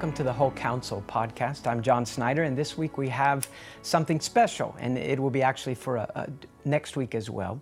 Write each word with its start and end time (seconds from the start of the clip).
welcome 0.00 0.16
to 0.16 0.22
the 0.22 0.32
Whole 0.32 0.52
Counsel 0.52 1.04
podcast. 1.06 1.66
I'm 1.66 1.82
John 1.82 2.06
Snyder, 2.06 2.44
and 2.44 2.56
this 2.56 2.78
week 2.78 2.96
we 2.96 3.06
have 3.10 3.46
something 3.82 4.18
special, 4.18 4.74
and 4.78 4.96
it 4.96 5.20
will 5.20 5.28
be 5.28 5.42
actually 5.42 5.74
for 5.74 5.96
a, 5.96 6.10
a, 6.14 6.28
next 6.64 6.96
week 6.96 7.14
as 7.14 7.28
well. 7.28 7.60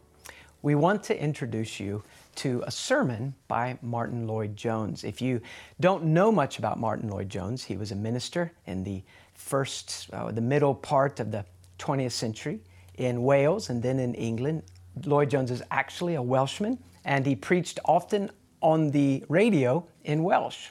We 0.63 0.77
want 0.77 1.03
to 1.03 1.21
introduce 1.21 1.81
you 1.81 2.05
to 2.37 2.63
a 2.65 2.71
sermon 2.71 3.35
by 3.49 3.77
Martyn 3.83 4.29
Lloyd-Jones. 4.29 5.03
If 5.03 5.21
you 5.21 5.41
don't 5.81 6.05
know 6.05 6.31
much 6.31 6.61
about 6.61 6.79
Martyn 6.79 7.09
Lloyd-Jones, 7.09 7.65
he 7.65 7.77
was 7.77 7.91
a 7.91 7.97
minister 7.97 8.53
in 8.67 8.85
the 8.85 9.03
first, 9.35 10.09
uh, 10.13 10.31
the 10.31 10.41
middle 10.41 10.77
part 10.77 11.19
of 11.19 11.33
the 11.33 11.45
20th 11.81 12.13
century 12.13 12.61
in 12.99 13.25
Wales 13.25 13.69
and 13.69 13.83
then 13.83 13.99
in 13.99 14.15
England. 14.15 14.63
Lloyd-Jones 15.05 15.51
is 15.51 15.61
actually 15.73 16.15
a 16.15 16.23
Welshman, 16.23 16.79
and 17.05 17.27
he 17.27 17.35
preached 17.35 17.81
often 17.85 18.31
on 18.63 18.93
the 18.93 19.25
radio 19.29 19.85
in 20.05 20.23
Welsh. 20.23 20.69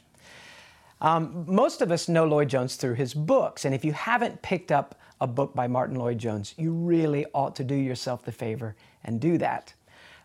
Um, 0.99 1.45
most 1.47 1.81
of 1.81 1.91
us 1.91 2.09
know 2.09 2.25
Lloyd 2.25 2.49
Jones 2.49 2.75
through 2.75 2.95
his 2.95 3.13
books, 3.13 3.65
and 3.65 3.75
if 3.75 3.85
you 3.85 3.93
haven't 3.93 4.41
picked 4.41 4.71
up 4.71 4.95
a 5.21 5.27
book 5.27 5.53
by 5.53 5.67
Martyn 5.67 5.97
Lloyd-Jones, 5.97 6.53
you 6.57 6.71
really 6.71 7.25
ought 7.33 7.55
to 7.55 7.63
do 7.63 7.75
yourself 7.75 8.23
the 8.23 8.31
favor 8.31 8.75
and 9.03 9.20
do 9.20 9.37
that. 9.37 9.73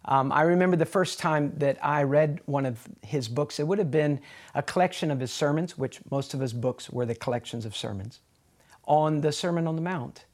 Um, 0.04 0.32
I 0.32 0.42
remember 0.42 0.76
the 0.76 0.84
first 0.84 1.18
time 1.18 1.52
that 1.58 1.78
I 1.82 2.02
read 2.02 2.40
one 2.46 2.66
of 2.66 2.88
his 3.02 3.28
books, 3.28 3.60
it 3.60 3.66
would 3.66 3.78
have 3.78 3.90
been 3.90 4.20
a 4.54 4.62
collection 4.62 5.10
of 5.10 5.20
his 5.20 5.30
sermons, 5.30 5.78
which 5.78 6.00
most 6.10 6.34
of 6.34 6.40
his 6.40 6.52
books 6.52 6.90
were 6.90 7.06
the 7.06 7.14
collections 7.14 7.64
of 7.64 7.76
sermons, 7.76 8.20
on 8.86 9.20
the 9.20 9.32
Sermon 9.32 9.66
on 9.66 9.76
the 9.76 9.82
Mount. 9.82 10.24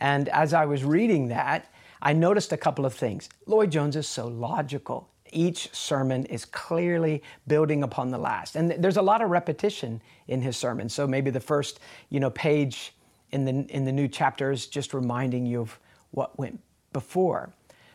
And 0.00 0.28
as 0.28 0.54
I 0.54 0.64
was 0.66 0.84
reading 0.84 1.28
that, 1.28 1.72
I 2.00 2.12
noticed 2.12 2.52
a 2.52 2.56
couple 2.56 2.86
of 2.86 2.94
things. 2.94 3.28
Lloyd-Jones 3.46 3.96
is 3.96 4.06
so 4.06 4.28
logical 4.28 5.10
each 5.36 5.72
sermon 5.74 6.24
is 6.26 6.44
clearly 6.46 7.22
building 7.46 7.82
upon 7.82 8.10
the 8.10 8.18
last. 8.18 8.56
And 8.56 8.70
there's 8.70 8.96
a 8.96 9.02
lot 9.02 9.20
of 9.20 9.30
repetition 9.30 10.00
in 10.26 10.40
his 10.40 10.56
sermon. 10.56 10.88
So 10.88 11.06
maybe 11.06 11.30
the 11.30 11.40
first, 11.40 11.78
you 12.08 12.18
know, 12.18 12.30
page 12.30 12.94
in 13.32 13.44
the 13.44 13.66
in 13.68 13.84
the 13.84 13.92
new 13.92 14.08
chapter 14.08 14.50
is 14.50 14.66
just 14.66 14.94
reminding 14.94 15.46
you 15.46 15.60
of 15.60 15.78
what 16.10 16.38
went 16.38 16.58
before. 16.92 17.50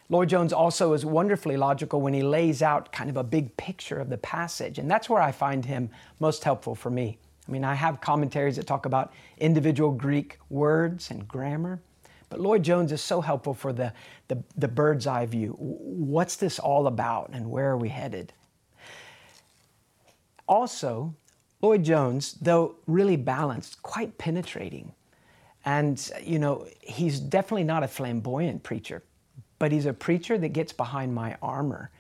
Lloyd-Jones 0.10 0.52
also 0.54 0.94
is 0.94 1.06
wonderfully 1.06 1.56
logical 1.56 2.02
when 2.02 2.14
he 2.14 2.22
lays 2.22 2.62
out 2.62 2.92
kind 2.92 3.10
of 3.10 3.16
a 3.16 3.24
big 3.24 3.56
picture 3.56 3.98
of 3.98 4.10
the 4.10 4.18
passage. 4.18 4.78
And 4.78 4.92
that's 4.92 5.10
where 5.10 5.22
I 5.22 5.32
find 5.32 5.64
him 5.64 5.90
most 6.20 6.44
helpful 6.44 6.76
for 6.76 6.90
me. 6.90 7.18
I 7.48 7.52
mean, 7.52 7.64
I 7.64 7.74
have 7.76 8.02
commentaries 8.02 8.58
that 8.58 8.68
talk 8.68 8.86
about 8.86 9.14
individual 9.38 9.92
Greek 9.92 10.38
words 10.50 11.12
and 11.12 11.28
grammar. 11.28 11.80
But 12.32 12.40
Lloyd-Jones 12.40 12.94
is 12.94 13.02
so 13.02 13.20
helpful 13.20 13.54
for 13.54 13.74
the, 13.74 13.94
the, 14.30 14.42
the 14.56 14.70
bird's 14.70 15.06
eye 15.06 15.26
view. 15.26 15.54
What's 15.60 16.38
this 16.38 16.60
all 16.60 16.88
about 16.88 17.30
and 17.34 17.52
where 17.52 17.70
are 17.70 17.78
we 17.78 17.90
headed? 17.90 18.32
Also, 20.48 21.14
Lloyd-Jones, 21.62 22.38
though 22.42 22.76
really 22.88 23.18
balanced, 23.18 23.84
quite 23.84 24.18
penetrating. 24.18 24.94
And, 25.66 26.10
you 26.24 26.40
know, 26.40 26.68
he's 26.80 27.20
definitely 27.20 27.66
not 27.66 27.84
a 27.84 27.88
flamboyant 27.88 28.64
preacher, 28.64 29.04
but 29.60 29.74
he's 29.74 29.86
a 29.86 29.94
preacher 29.94 30.38
that 30.38 30.54
gets 30.54 30.72
behind 30.72 31.14
my 31.14 31.36
armor 31.42 31.92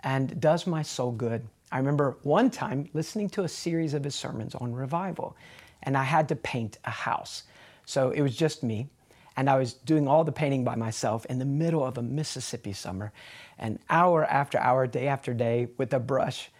and 0.00 0.38
does 0.38 0.66
my 0.66 0.82
soul 0.82 1.12
good. 1.12 1.48
I 1.72 1.78
remember 1.78 2.18
one 2.24 2.50
time 2.50 2.90
listening 2.92 3.30
to 3.30 3.44
a 3.44 3.48
series 3.48 3.94
of 3.94 4.04
his 4.04 4.14
sermons 4.14 4.54
on 4.54 4.74
revival, 4.74 5.34
and 5.82 5.96
I 5.96 6.04
had 6.04 6.28
to 6.28 6.36
paint 6.36 6.76
a 6.84 6.90
house. 6.90 7.44
So 7.86 8.10
it 8.10 8.20
was 8.20 8.36
just 8.36 8.62
me, 8.62 8.88
and 9.38 9.48
I 9.48 9.56
was 9.56 9.72
doing 9.72 10.08
all 10.08 10.24
the 10.24 10.32
painting 10.32 10.64
by 10.64 10.74
myself 10.74 11.24
in 11.26 11.38
the 11.38 11.44
middle 11.44 11.84
of 11.84 11.96
a 11.96 12.02
Mississippi 12.02 12.72
summer, 12.72 13.12
and 13.56 13.78
hour 13.88 14.24
after 14.24 14.58
hour, 14.58 14.88
day 14.88 15.06
after 15.06 15.32
day, 15.32 15.68
with 15.78 15.94
a 15.94 16.00
brush. 16.00 16.50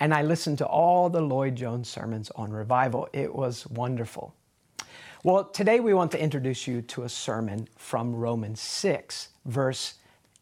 And 0.00 0.12
I 0.12 0.22
listened 0.22 0.58
to 0.58 0.66
all 0.66 1.08
the 1.08 1.20
Lloyd-Jones 1.20 1.88
sermons 1.88 2.32
on 2.34 2.50
revival. 2.50 3.08
It 3.12 3.32
was 3.32 3.68
wonderful. 3.68 4.34
Well, 5.22 5.44
today 5.44 5.78
we 5.78 5.94
want 5.94 6.10
to 6.10 6.20
introduce 6.20 6.66
you 6.66 6.82
to 6.82 7.04
a 7.04 7.08
sermon 7.08 7.68
from 7.76 8.16
Romans 8.16 8.60
6, 8.60 9.28
verse 9.44 9.94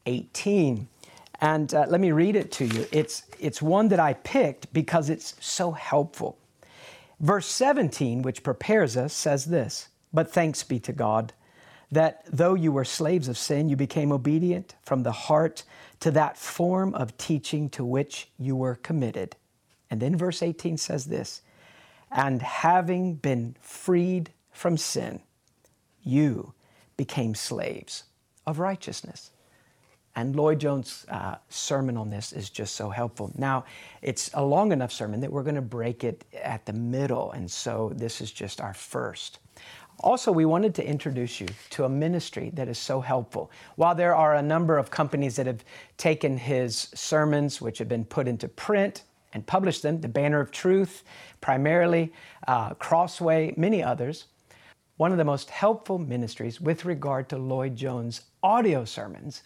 18. 0.06 0.88
And 1.42 1.74
uh, 1.74 1.84
let 1.90 2.00
me 2.00 2.10
read 2.10 2.36
it 2.36 2.50
to 2.52 2.64
you. 2.64 2.86
It's, 2.90 3.24
it's 3.38 3.60
one 3.60 3.88
that 3.88 4.00
I 4.00 4.14
picked 4.14 4.72
because 4.72 5.10
it's 5.10 5.34
so 5.40 5.72
helpful. 5.72 6.38
Verse 7.20 7.48
17, 7.48 8.22
which 8.22 8.42
prepares 8.42 8.96
us, 8.96 9.12
says 9.12 9.44
this 9.44 9.88
But 10.10 10.32
thanks 10.32 10.62
be 10.62 10.80
to 10.80 10.94
God 10.94 11.34
that 11.92 12.24
though 12.26 12.54
you 12.54 12.72
were 12.72 12.84
slaves 12.84 13.28
of 13.28 13.38
sin, 13.38 13.68
you 13.68 13.76
became 13.76 14.10
obedient 14.10 14.74
from 14.82 15.02
the 15.02 15.12
heart 15.12 15.62
to 16.00 16.10
that 16.10 16.36
form 16.36 16.94
of 16.94 17.16
teaching 17.18 17.68
to 17.70 17.84
which 17.84 18.28
you 18.38 18.56
were 18.56 18.74
committed. 18.76 19.36
And 19.90 20.00
then 20.00 20.16
verse 20.16 20.42
18 20.42 20.78
says 20.78 21.04
this 21.04 21.42
And 22.10 22.42
having 22.42 23.14
been 23.14 23.56
freed 23.60 24.30
from 24.50 24.78
sin, 24.78 25.20
you 26.02 26.54
became 26.96 27.34
slaves 27.34 28.04
of 28.46 28.58
righteousness. 28.58 29.30
And 30.14 30.36
Lloyd-Jones' 30.36 31.06
uh, 31.08 31.36
sermon 31.48 31.96
on 31.96 32.10
this 32.10 32.32
is 32.32 32.50
just 32.50 32.74
so 32.74 32.90
helpful. 32.90 33.32
Now, 33.34 33.64
it's 34.02 34.30
a 34.34 34.44
long 34.44 34.72
enough 34.72 34.92
sermon 34.92 35.20
that 35.20 35.32
we're 35.32 35.42
going 35.42 35.54
to 35.54 35.62
break 35.62 36.04
it 36.04 36.24
at 36.42 36.66
the 36.66 36.74
middle, 36.74 37.32
and 37.32 37.50
so 37.50 37.92
this 37.94 38.20
is 38.20 38.30
just 38.30 38.60
our 38.60 38.74
first. 38.74 39.38
Also, 40.02 40.32
we 40.32 40.44
wanted 40.44 40.74
to 40.74 40.86
introduce 40.86 41.40
you 41.40 41.46
to 41.70 41.84
a 41.84 41.88
ministry 41.88 42.50
that 42.54 42.68
is 42.68 42.78
so 42.78 43.00
helpful. 43.00 43.50
While 43.76 43.94
there 43.94 44.14
are 44.16 44.34
a 44.34 44.42
number 44.42 44.76
of 44.76 44.90
companies 44.90 45.36
that 45.36 45.46
have 45.46 45.64
taken 45.96 46.36
his 46.36 46.88
sermons, 46.94 47.60
which 47.60 47.78
have 47.78 47.88
been 47.88 48.04
put 48.04 48.26
into 48.26 48.48
print 48.48 49.04
and 49.32 49.46
published 49.46 49.82
them, 49.82 50.00
the 50.00 50.08
Banner 50.08 50.40
of 50.40 50.50
Truth, 50.50 51.04
primarily, 51.40 52.12
uh, 52.48 52.74
Crossway, 52.74 53.54
many 53.56 53.82
others, 53.82 54.26
one 54.96 55.12
of 55.12 55.18
the 55.18 55.24
most 55.24 55.50
helpful 55.50 55.98
ministries 55.98 56.60
with 56.60 56.84
regard 56.84 57.28
to 57.28 57.38
Lloyd-Jones 57.38 58.22
audio 58.42 58.84
sermons 58.84 59.42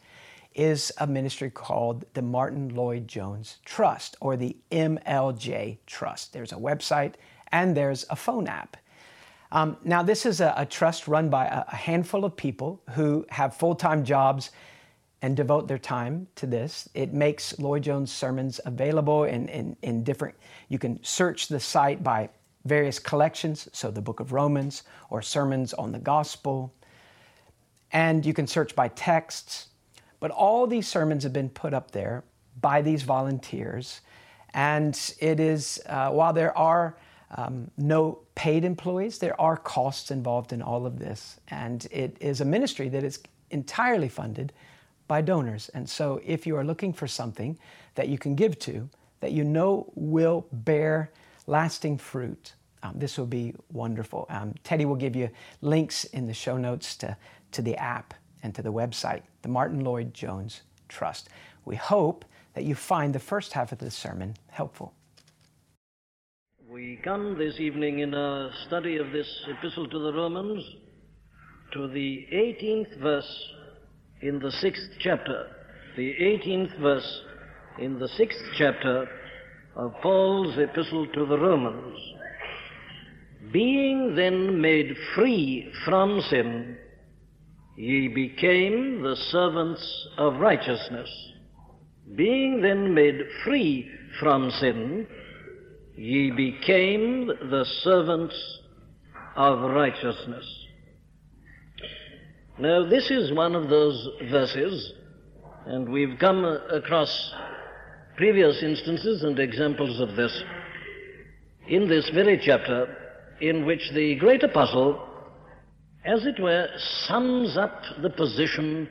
is 0.54 0.90
a 0.98 1.06
ministry 1.06 1.50
called 1.50 2.04
the 2.14 2.22
Martyn 2.22 2.74
Lloyd-Jones 2.74 3.58
Trust 3.64 4.16
or 4.20 4.36
the 4.36 4.56
MLJ 4.72 5.78
Trust. 5.86 6.32
There's 6.32 6.52
a 6.52 6.56
website 6.56 7.14
and 7.52 7.76
there's 7.76 8.06
a 8.08 8.16
phone 8.16 8.46
app. 8.46 8.78
Um, 9.52 9.76
now, 9.84 10.02
this 10.02 10.26
is 10.26 10.40
a, 10.40 10.54
a 10.56 10.66
trust 10.66 11.06
run 11.06 11.28
by 11.28 11.46
a, 11.46 11.64
a, 11.68 11.76
handful 11.76 12.24
of 12.24 12.36
people 12.36 12.82
who 12.90 13.24
have 13.30 13.54
full 13.54 13.74
time 13.74 14.04
jobs 14.04 14.50
and 15.22 15.36
devote 15.36 15.68
their 15.68 15.78
time 15.78 16.26
to 16.36 16.46
this. 16.46 16.88
It 16.94 17.12
makes 17.12 17.58
Lloyd-Jones 17.58 18.12
sermons 18.12 18.60
available 18.64 19.24
in, 19.24 19.48
in, 19.48 19.76
in 19.82 20.04
different, 20.04 20.34
you 20.68 20.78
can 20.78 21.02
search 21.02 21.48
the 21.48 21.60
site 21.60 22.02
by 22.02 22.28
various 22.64 22.98
collections, 22.98 23.68
so 23.72 23.90
the 23.90 24.02
book 24.02 24.20
of 24.20 24.32
Romans 24.32 24.82
or 25.08 25.22
sermons 25.22 25.72
on 25.74 25.92
the 25.92 25.98
gospel. 25.98 26.74
And 27.92 28.26
you 28.26 28.34
can 28.34 28.46
search 28.46 28.74
by 28.74 28.88
texts. 28.88 29.68
But 30.18 30.30
all 30.32 30.66
these 30.66 30.88
sermons 30.88 31.22
have 31.22 31.32
been 31.32 31.50
put 31.50 31.72
up 31.72 31.92
there 31.92 32.24
by 32.60 32.82
these 32.82 33.04
volunteers. 33.04 34.00
And 34.52 34.98
it 35.20 35.38
is, 35.38 35.80
uh, 35.86 36.10
while 36.10 36.32
there 36.32 36.56
are 36.56 36.96
um, 37.34 37.70
no 37.76 38.18
paid 38.34 38.64
employees. 38.64 39.18
There 39.18 39.38
are 39.40 39.56
costs 39.56 40.10
involved 40.10 40.52
in 40.52 40.62
all 40.62 40.86
of 40.86 40.98
this. 40.98 41.40
And 41.48 41.86
it 41.90 42.16
is 42.20 42.40
a 42.40 42.44
ministry 42.44 42.88
that 42.90 43.04
is 43.04 43.20
entirely 43.50 44.08
funded 44.08 44.52
by 45.08 45.22
donors. 45.22 45.68
And 45.70 45.88
so 45.88 46.20
if 46.24 46.46
you 46.46 46.56
are 46.56 46.64
looking 46.64 46.92
for 46.92 47.06
something 47.06 47.58
that 47.94 48.08
you 48.08 48.18
can 48.18 48.34
give 48.34 48.58
to, 48.60 48.88
that 49.20 49.32
you 49.32 49.44
know 49.44 49.90
will 49.94 50.46
bear 50.52 51.10
lasting 51.46 51.98
fruit, 51.98 52.54
um, 52.82 52.92
this 52.96 53.18
will 53.18 53.26
be 53.26 53.54
wonderful. 53.72 54.26
Um, 54.28 54.54
Teddy 54.62 54.84
will 54.84 54.96
give 54.96 55.16
you 55.16 55.30
links 55.60 56.04
in 56.04 56.26
the 56.26 56.34
show 56.34 56.56
notes 56.56 56.96
to, 56.96 57.16
to 57.52 57.62
the 57.62 57.76
app 57.76 58.14
and 58.42 58.54
to 58.54 58.62
the 58.62 58.72
website, 58.72 59.22
the 59.42 59.48
Martyn 59.48 59.80
Lloyd-Jones 59.80 60.62
Trust. 60.88 61.28
We 61.64 61.76
hope 61.76 62.24
that 62.54 62.64
you 62.64 62.74
find 62.74 63.14
the 63.14 63.18
first 63.18 63.52
half 63.52 63.72
of 63.72 63.78
this 63.78 63.94
sermon 63.94 64.36
helpful. 64.48 64.92
We 66.76 67.00
come 67.02 67.38
this 67.38 67.58
evening 67.58 68.00
in 68.00 68.12
a 68.12 68.50
study 68.66 68.98
of 68.98 69.10
this 69.10 69.26
epistle 69.48 69.88
to 69.88 69.98
the 69.98 70.12
Romans 70.12 70.62
to 71.72 71.88
the 71.88 72.26
18th 72.30 73.00
verse 73.00 73.48
in 74.20 74.38
the 74.40 74.50
6th 74.62 74.98
chapter. 75.00 75.46
The 75.96 76.12
18th 76.20 76.78
verse 76.78 77.22
in 77.78 77.98
the 77.98 78.08
6th 78.08 78.58
chapter 78.58 79.08
of 79.74 79.94
Paul's 80.02 80.58
epistle 80.58 81.06
to 81.14 81.24
the 81.24 81.38
Romans. 81.38 81.98
Being 83.54 84.14
then 84.14 84.60
made 84.60 84.94
free 85.14 85.72
from 85.86 86.20
sin, 86.28 86.76
ye 87.78 88.08
became 88.08 89.00
the 89.00 89.16
servants 89.30 90.08
of 90.18 90.40
righteousness. 90.40 91.08
Being 92.16 92.60
then 92.60 92.92
made 92.92 93.22
free 93.44 93.90
from 94.20 94.50
sin, 94.60 95.06
ye 95.96 96.30
became 96.30 97.26
the 97.26 97.64
servants 97.82 98.36
of 99.34 99.60
righteousness. 99.70 100.46
Now, 102.58 102.88
this 102.88 103.10
is 103.10 103.32
one 103.32 103.54
of 103.54 103.68
those 103.68 104.08
verses, 104.30 104.92
and 105.66 105.90
we've 105.90 106.18
come 106.18 106.44
across 106.44 107.32
previous 108.16 108.62
instances 108.62 109.22
and 109.22 109.38
examples 109.38 110.00
of 110.00 110.16
this 110.16 110.42
in 111.68 111.88
this 111.88 112.08
very 112.10 112.40
chapter 112.42 112.96
in 113.40 113.66
which 113.66 113.90
the 113.92 114.14
great 114.16 114.42
apostle, 114.42 115.06
as 116.04 116.24
it 116.24 116.40
were, 116.40 116.68
sums 117.06 117.56
up 117.56 117.82
the 118.00 118.10
position 118.10 118.88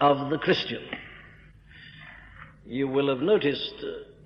of 0.00 0.30
the 0.30 0.38
Christian. 0.38 0.82
You 2.66 2.86
will 2.86 3.08
have 3.08 3.20
noticed 3.20 3.74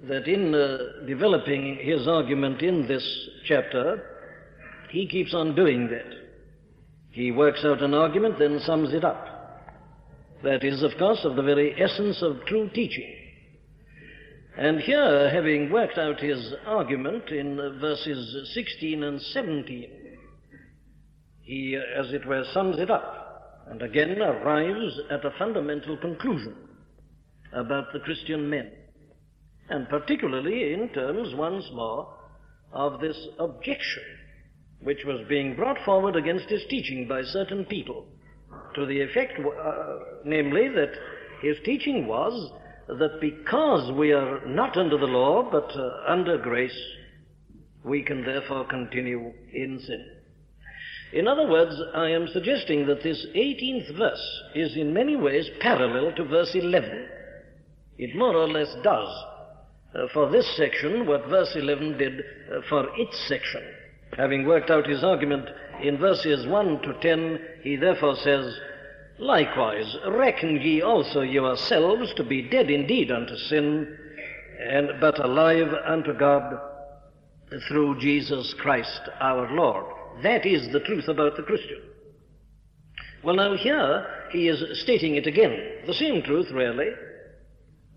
that 0.08 0.26
in 0.26 0.54
uh, 0.54 1.06
developing 1.06 1.78
his 1.80 2.08
argument 2.08 2.62
in 2.62 2.86
this 2.86 3.04
chapter, 3.44 4.02
he 4.90 5.06
keeps 5.06 5.34
on 5.34 5.54
doing 5.54 5.88
that. 5.88 6.12
He 7.10 7.30
works 7.30 7.64
out 7.64 7.82
an 7.82 7.94
argument, 7.94 8.38
then 8.38 8.60
sums 8.64 8.92
it 8.92 9.04
up. 9.04 9.26
That 10.42 10.64
is, 10.64 10.82
of 10.82 10.92
course, 10.98 11.20
of 11.24 11.36
the 11.36 11.42
very 11.42 11.80
essence 11.80 12.20
of 12.22 12.44
true 12.46 12.68
teaching. 12.74 13.14
And 14.56 14.80
here, 14.80 15.30
having 15.30 15.70
worked 15.70 15.98
out 15.98 16.20
his 16.20 16.52
argument 16.66 17.28
in 17.30 17.56
verses 17.80 18.50
16 18.54 19.02
and 19.02 19.20
17, 19.20 19.90
he, 21.42 21.80
as 21.96 22.12
it 22.12 22.26
were, 22.26 22.44
sums 22.52 22.78
it 22.78 22.90
up 22.90 23.22
and 23.68 23.82
again 23.82 24.20
arrives 24.20 25.00
at 25.10 25.24
a 25.24 25.30
fundamental 25.38 25.96
conclusion 25.96 26.54
about 27.52 27.92
the 27.92 28.00
Christian 28.00 28.48
men, 28.48 28.70
and 29.68 29.88
particularly 29.88 30.72
in 30.72 30.88
terms, 30.90 31.34
once 31.34 31.64
more, 31.72 32.08
of 32.72 33.00
this 33.00 33.16
objection 33.38 34.02
which 34.80 35.04
was 35.06 35.20
being 35.28 35.54
brought 35.54 35.78
forward 35.84 36.16
against 36.16 36.48
his 36.48 36.62
teaching 36.68 37.06
by 37.08 37.22
certain 37.22 37.64
people, 37.66 38.06
to 38.74 38.86
the 38.86 39.00
effect, 39.00 39.38
uh, 39.38 39.98
namely, 40.24 40.68
that 40.68 40.92
his 41.40 41.56
teaching 41.64 42.06
was 42.06 42.50
that 42.88 43.20
because 43.20 43.92
we 43.92 44.12
are 44.12 44.44
not 44.46 44.76
under 44.76 44.98
the 44.98 45.06
law 45.06 45.48
but 45.50 45.70
uh, 45.76 46.10
under 46.10 46.38
grace, 46.38 46.76
we 47.84 48.02
can 48.02 48.24
therefore 48.24 48.64
continue 48.66 49.32
in 49.52 49.78
sin. 49.80 50.04
In 51.12 51.28
other 51.28 51.46
words, 51.46 51.74
I 51.94 52.08
am 52.08 52.26
suggesting 52.32 52.86
that 52.86 53.02
this 53.02 53.24
18th 53.36 53.98
verse 53.98 54.42
is 54.54 54.76
in 54.76 54.94
many 54.94 55.14
ways 55.14 55.48
parallel 55.60 56.14
to 56.16 56.24
verse 56.24 56.54
11. 56.54 57.08
It 57.98 58.16
more 58.16 58.34
or 58.34 58.48
less 58.48 58.74
does 58.82 59.08
uh, 59.94 60.06
for 60.12 60.30
this 60.30 60.56
section 60.56 61.06
what 61.06 61.28
verse 61.28 61.54
11 61.54 61.98
did 61.98 62.20
uh, 62.20 62.60
for 62.68 62.88
its 62.98 63.18
section. 63.28 63.62
Having 64.16 64.46
worked 64.46 64.70
out 64.70 64.86
his 64.86 65.02
argument 65.02 65.48
in 65.82 65.98
verses 65.98 66.46
1 66.46 66.82
to 66.82 66.94
10, 67.00 67.40
he 67.62 67.76
therefore 67.76 68.16
says, 68.16 68.54
Likewise, 69.18 69.96
reckon 70.08 70.60
ye 70.60 70.82
also 70.82 71.20
yourselves 71.20 72.12
to 72.14 72.24
be 72.24 72.48
dead 72.48 72.70
indeed 72.70 73.10
unto 73.10 73.36
sin, 73.36 73.98
and 74.60 75.00
but 75.00 75.18
alive 75.18 75.72
unto 75.86 76.12
God 76.12 76.58
through 77.68 78.00
Jesus 78.00 78.54
Christ 78.54 79.00
our 79.20 79.50
Lord. 79.54 79.84
That 80.22 80.46
is 80.46 80.72
the 80.72 80.80
truth 80.80 81.08
about 81.08 81.36
the 81.36 81.42
Christian. 81.42 81.80
Well, 83.22 83.36
now 83.36 83.56
here 83.56 84.06
he 84.30 84.48
is 84.48 84.80
stating 84.80 85.16
it 85.16 85.26
again, 85.26 85.56
the 85.86 85.94
same 85.94 86.22
truth 86.22 86.50
really, 86.50 86.90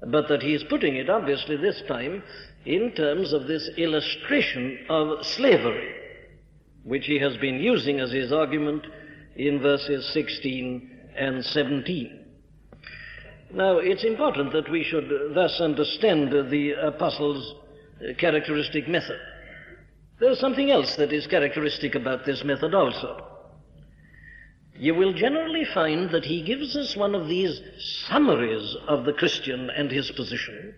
but 0.01 0.27
that 0.27 0.41
he 0.41 0.53
is 0.53 0.63
putting 0.65 0.95
it 0.95 1.09
obviously 1.09 1.57
this 1.57 1.81
time 1.87 2.23
in 2.65 2.91
terms 2.91 3.33
of 3.33 3.47
this 3.47 3.69
illustration 3.77 4.79
of 4.89 5.25
slavery, 5.25 5.93
which 6.83 7.05
he 7.05 7.19
has 7.19 7.37
been 7.37 7.55
using 7.59 7.99
as 7.99 8.11
his 8.11 8.31
argument 8.31 8.85
in 9.35 9.61
verses 9.61 10.07
16 10.13 10.91
and 11.15 11.43
17. 11.43 12.19
Now, 13.53 13.77
it's 13.77 14.03
important 14.03 14.51
that 14.53 14.69
we 14.69 14.83
should 14.83 15.09
thus 15.33 15.61
understand 15.61 16.31
the 16.31 16.71
apostle's 16.71 17.55
characteristic 18.17 18.87
method. 18.87 19.19
There's 20.19 20.39
something 20.39 20.71
else 20.71 20.95
that 20.95 21.13
is 21.13 21.27
characteristic 21.27 21.95
about 21.95 22.25
this 22.25 22.43
method 22.43 22.73
also. 22.73 23.34
You 24.77 24.95
will 24.95 25.13
generally 25.13 25.65
find 25.65 26.09
that 26.11 26.25
he 26.25 26.41
gives 26.41 26.75
us 26.75 26.95
one 26.95 27.15
of 27.15 27.27
these 27.27 27.61
summaries 28.07 28.75
of 28.87 29.05
the 29.05 29.13
Christian 29.13 29.69
and 29.69 29.89
his 29.89 30.11
position 30.11 30.75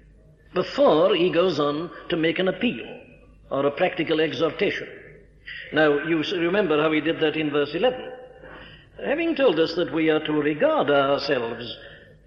before 0.54 1.16
he 1.16 1.30
goes 1.30 1.60
on 1.60 1.90
to 2.10 2.18
make 2.18 2.40
an 2.40 2.48
appeal 2.48 2.86
or 3.50 3.66
a 3.66 3.72
practical 3.72 4.22
exhortation. 4.22 4.88
Now, 5.74 6.06
you 6.06 6.22
remember 6.40 6.82
how 6.82 6.92
he 6.92 7.02
did 7.02 7.20
that 7.20 7.36
in 7.36 7.50
verse 7.50 7.74
11 7.74 8.12
having 9.04 9.36
told 9.36 9.60
us 9.60 9.76
that 9.76 9.94
we 9.94 10.10
are 10.10 10.24
to 10.26 10.34
regard 10.34 10.90
ourselves, 10.90 11.78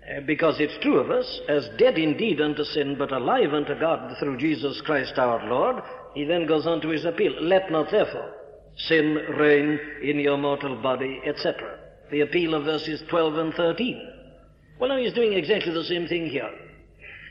uh, 0.08 0.20
because 0.20 0.61
it's 0.61 0.78
true 0.78 0.99
of 0.99 1.11
us, 1.11 1.40
as 1.49 1.69
dead 1.78 1.99
indeed 1.99 2.40
unto 2.40 2.64
sin, 2.64 2.96
but 2.96 3.12
alive 3.12 3.52
unto 3.52 3.78
God 3.78 4.17
through 4.19 4.38
Jesus 4.38 4.81
Christ 4.81 5.19
our 5.19 5.49
Lord, 5.49 5.82
he 6.14 6.25
then 6.25 6.46
goes 6.46 6.67
on 6.67 6.81
to 6.82 6.88
his 6.88 7.05
appeal. 7.05 7.32
Let 7.40 7.70
not 7.70 7.90
therefore 7.90 8.34
sin 8.87 9.15
reign 9.37 9.79
in 10.03 10.19
your 10.19 10.38
mortal 10.38 10.77
body, 10.77 11.21
etc. 11.27 11.79
The 12.11 12.21
appeal 12.21 12.55
of 12.55 12.65
verses 12.65 13.03
12 13.09 13.38
and 13.38 13.55
13. 13.55 14.09
Well, 14.79 14.91
now 14.91 14.97
he's 14.97 15.12
doing 15.12 15.35
exactly 15.35 15.73
the 15.73 15.85
same 15.85 16.09
thing 16.09 16.27
here. 16.27 16.50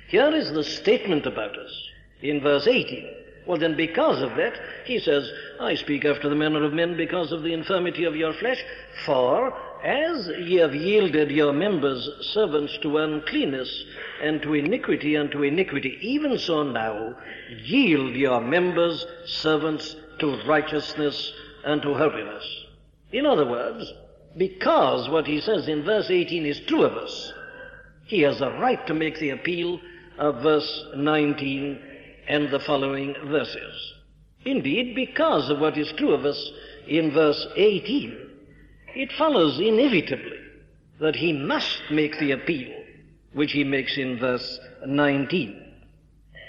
Here 0.07 0.33
is 0.35 0.51
the 0.51 0.63
statement 0.63 1.25
about 1.25 1.57
us 1.57 1.89
in 2.21 2.41
verse 2.41 2.67
18. 2.67 3.15
Well, 3.45 3.57
then, 3.57 3.75
because 3.75 4.21
of 4.21 4.35
that, 4.35 4.53
he 4.85 4.99
says, 4.99 5.31
I 5.59 5.73
speak 5.73 6.05
after 6.05 6.29
the 6.29 6.35
manner 6.35 6.63
of 6.63 6.73
men 6.73 6.95
because 6.95 7.31
of 7.31 7.41
the 7.41 7.53
infirmity 7.53 8.03
of 8.03 8.15
your 8.15 8.33
flesh. 8.33 8.63
For 9.05 9.51
as 9.83 10.27
ye 10.27 10.57
have 10.57 10.75
yielded 10.75 11.31
your 11.31 11.53
members 11.53 12.07
servants 12.21 12.77
to 12.83 12.97
uncleanness 12.97 13.85
and 14.21 14.41
to 14.43 14.53
iniquity 14.53 15.15
and 15.15 15.31
to 15.31 15.43
iniquity, 15.43 15.97
even 16.01 16.37
so 16.37 16.63
now 16.63 17.15
yield 17.63 18.15
your 18.15 18.41
members 18.41 19.05
servants 19.25 19.95
to 20.19 20.41
righteousness 20.47 21.33
and 21.65 21.81
to 21.81 21.93
holiness. 21.93 22.45
In 23.11 23.25
other 23.25 23.45
words, 23.45 23.91
because 24.37 25.09
what 25.09 25.25
he 25.25 25.41
says 25.41 25.67
in 25.67 25.83
verse 25.83 26.09
18 26.09 26.45
is 26.45 26.59
true 26.61 26.83
of 26.83 26.93
us, 26.93 27.33
he 28.05 28.21
has 28.21 28.41
a 28.41 28.51
right 28.51 28.85
to 28.87 28.93
make 28.93 29.19
the 29.19 29.31
appeal 29.31 29.79
of 30.17 30.41
verse 30.41 30.85
19 30.95 31.79
and 32.27 32.49
the 32.49 32.59
following 32.59 33.15
verses. 33.25 33.93
Indeed, 34.45 34.95
because 34.95 35.49
of 35.49 35.59
what 35.59 35.77
is 35.77 35.91
true 35.93 36.13
of 36.13 36.25
us 36.25 36.51
in 36.87 37.11
verse 37.11 37.45
18, 37.55 38.17
it 38.95 39.11
follows 39.13 39.59
inevitably 39.59 40.39
that 40.99 41.15
he 41.15 41.33
must 41.33 41.81
make 41.91 42.17
the 42.19 42.31
appeal 42.31 42.73
which 43.33 43.51
he 43.51 43.63
makes 43.63 43.97
in 43.97 44.17
verse 44.17 44.59
19. 44.85 45.73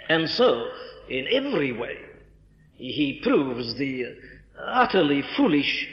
And 0.08 0.28
so, 0.28 0.68
in 1.08 1.26
every 1.30 1.72
way, 1.72 1.96
he 2.80 3.20
proves 3.22 3.74
the 3.74 4.16
utterly 4.58 5.22
foolish 5.36 5.88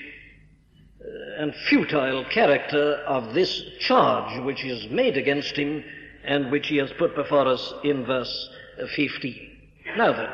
uh, 1.02 1.42
and 1.42 1.54
futile 1.70 2.24
character 2.26 2.96
of 3.06 3.34
this 3.34 3.62
charge 3.80 4.44
which 4.44 4.64
is 4.64 4.90
made 4.90 5.18
against 5.18 5.56
him 5.56 5.84
and 6.24 6.52
which 6.52 6.68
he 6.68 6.78
has 6.78 6.92
put 6.98 7.16
before 7.16 7.48
us 7.48 7.74
in 7.84 8.06
verse 8.06 8.50
15. 8.96 9.58
Now 9.98 10.14
then, 10.14 10.30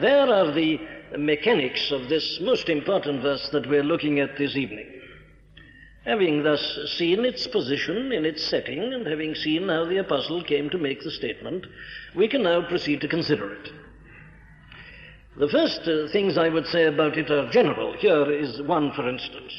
there 0.00 0.28
are 0.28 0.52
the 0.52 0.78
mechanics 1.16 1.90
of 1.90 2.08
this 2.08 2.38
most 2.40 2.68
important 2.68 3.22
verse 3.22 3.48
that 3.50 3.68
we're 3.68 3.84
looking 3.84 4.20
at 4.20 4.36
this 4.36 4.56
evening. 4.56 4.86
Having 6.04 6.42
thus 6.42 6.78
seen 6.96 7.24
its 7.24 7.46
position 7.46 8.12
in 8.12 8.26
its 8.26 8.44
setting, 8.44 8.92
and 8.92 9.06
having 9.06 9.34
seen 9.34 9.68
how 9.68 9.86
the 9.86 9.98
apostle 9.98 10.42
came 10.44 10.68
to 10.70 10.78
make 10.78 11.02
the 11.02 11.10
statement, 11.10 11.66
we 12.14 12.28
can 12.28 12.42
now 12.42 12.66
proceed 12.68 13.00
to 13.00 13.08
consider 13.08 13.54
it. 13.54 13.70
The 15.36 15.48
first 15.48 15.80
uh, 15.88 16.12
things 16.12 16.38
I 16.38 16.48
would 16.48 16.66
say 16.66 16.84
about 16.84 17.18
it 17.18 17.30
are 17.30 17.50
general. 17.50 17.94
Here 17.98 18.30
is 18.30 18.62
one, 18.62 18.92
for 18.92 19.08
instance. 19.08 19.52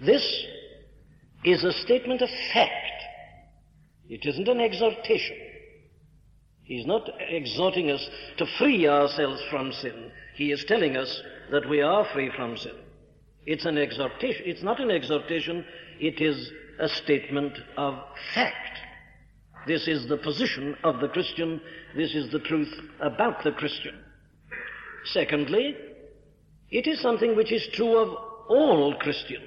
This 0.00 0.44
is 1.44 1.64
a 1.64 1.72
statement 1.72 2.22
of 2.22 2.28
fact. 2.52 2.70
It 4.08 4.24
isn't 4.24 4.48
an 4.48 4.60
exhortation. 4.60 5.36
He's 6.62 6.86
not 6.86 7.10
exhorting 7.28 7.90
us 7.90 8.08
to 8.38 8.46
free 8.58 8.86
ourselves 8.86 9.42
from 9.50 9.72
sin. 9.72 10.12
He 10.36 10.52
is 10.52 10.64
telling 10.64 10.96
us 10.96 11.22
that 11.50 11.68
we 11.68 11.82
are 11.82 12.06
free 12.12 12.30
from 12.36 12.56
sin. 12.56 12.74
It's 13.46 13.66
an 13.66 13.76
exhortation. 13.76 14.42
It's 14.46 14.62
not 14.62 14.80
an 14.80 14.90
exhortation. 14.90 15.64
It 16.00 16.20
is 16.20 16.50
a 16.78 16.88
statement 16.88 17.58
of 17.76 17.94
fact. 18.34 18.78
This 19.66 19.88
is 19.88 20.08
the 20.08 20.16
position 20.18 20.76
of 20.84 21.00
the 21.00 21.08
Christian. 21.08 21.60
This 21.96 22.14
is 22.14 22.30
the 22.30 22.38
truth 22.38 22.72
about 23.00 23.42
the 23.42 23.52
Christian. 23.52 23.94
Secondly, 25.04 25.76
it 26.70 26.86
is 26.86 27.00
something 27.00 27.36
which 27.36 27.52
is 27.52 27.68
true 27.72 27.98
of 27.98 28.08
all 28.48 28.94
Christians. 29.00 29.42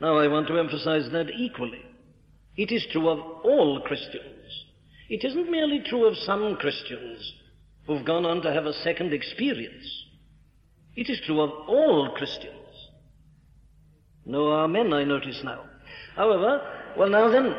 Now 0.00 0.18
I 0.18 0.28
want 0.28 0.48
to 0.48 0.58
emphasize 0.58 1.10
that 1.12 1.30
equally. 1.30 1.82
It 2.56 2.72
is 2.72 2.86
true 2.90 3.08
of 3.08 3.18
all 3.44 3.82
Christians. 3.84 4.64
It 5.08 5.24
isn't 5.24 5.50
merely 5.50 5.80
true 5.86 6.06
of 6.06 6.16
some 6.16 6.56
Christians 6.56 7.34
who've 7.86 8.04
gone 8.04 8.24
on 8.24 8.42
to 8.42 8.52
have 8.52 8.66
a 8.66 8.72
second 8.72 9.12
experience. 9.12 10.04
It 10.96 11.08
is 11.10 11.20
true 11.24 11.40
of 11.40 11.50
all 11.68 12.14
Christians. 12.16 12.52
No 14.24 14.50
amen, 14.52 14.92
I 14.92 15.04
notice 15.04 15.40
now. 15.44 15.64
However, 16.16 16.60
well 16.98 17.10
now 17.10 17.30
then, 17.30 17.54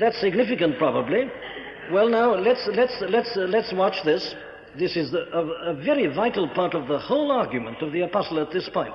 that's 0.00 0.20
significant 0.20 0.78
probably. 0.78 1.30
Well 1.92 2.08
now, 2.08 2.34
let's, 2.34 2.66
let's, 2.74 2.94
let's, 3.08 3.36
uh, 3.36 3.40
let's 3.40 3.72
watch 3.72 3.96
this. 4.04 4.34
This 4.78 4.96
is 4.96 5.10
the, 5.10 5.24
a, 5.32 5.72
a 5.72 5.74
very 5.74 6.06
vital 6.06 6.48
part 6.48 6.74
of 6.74 6.88
the 6.88 6.98
whole 6.98 7.32
argument 7.32 7.82
of 7.82 7.92
the 7.92 8.02
apostle 8.02 8.40
at 8.40 8.52
this 8.52 8.68
point. 8.68 8.94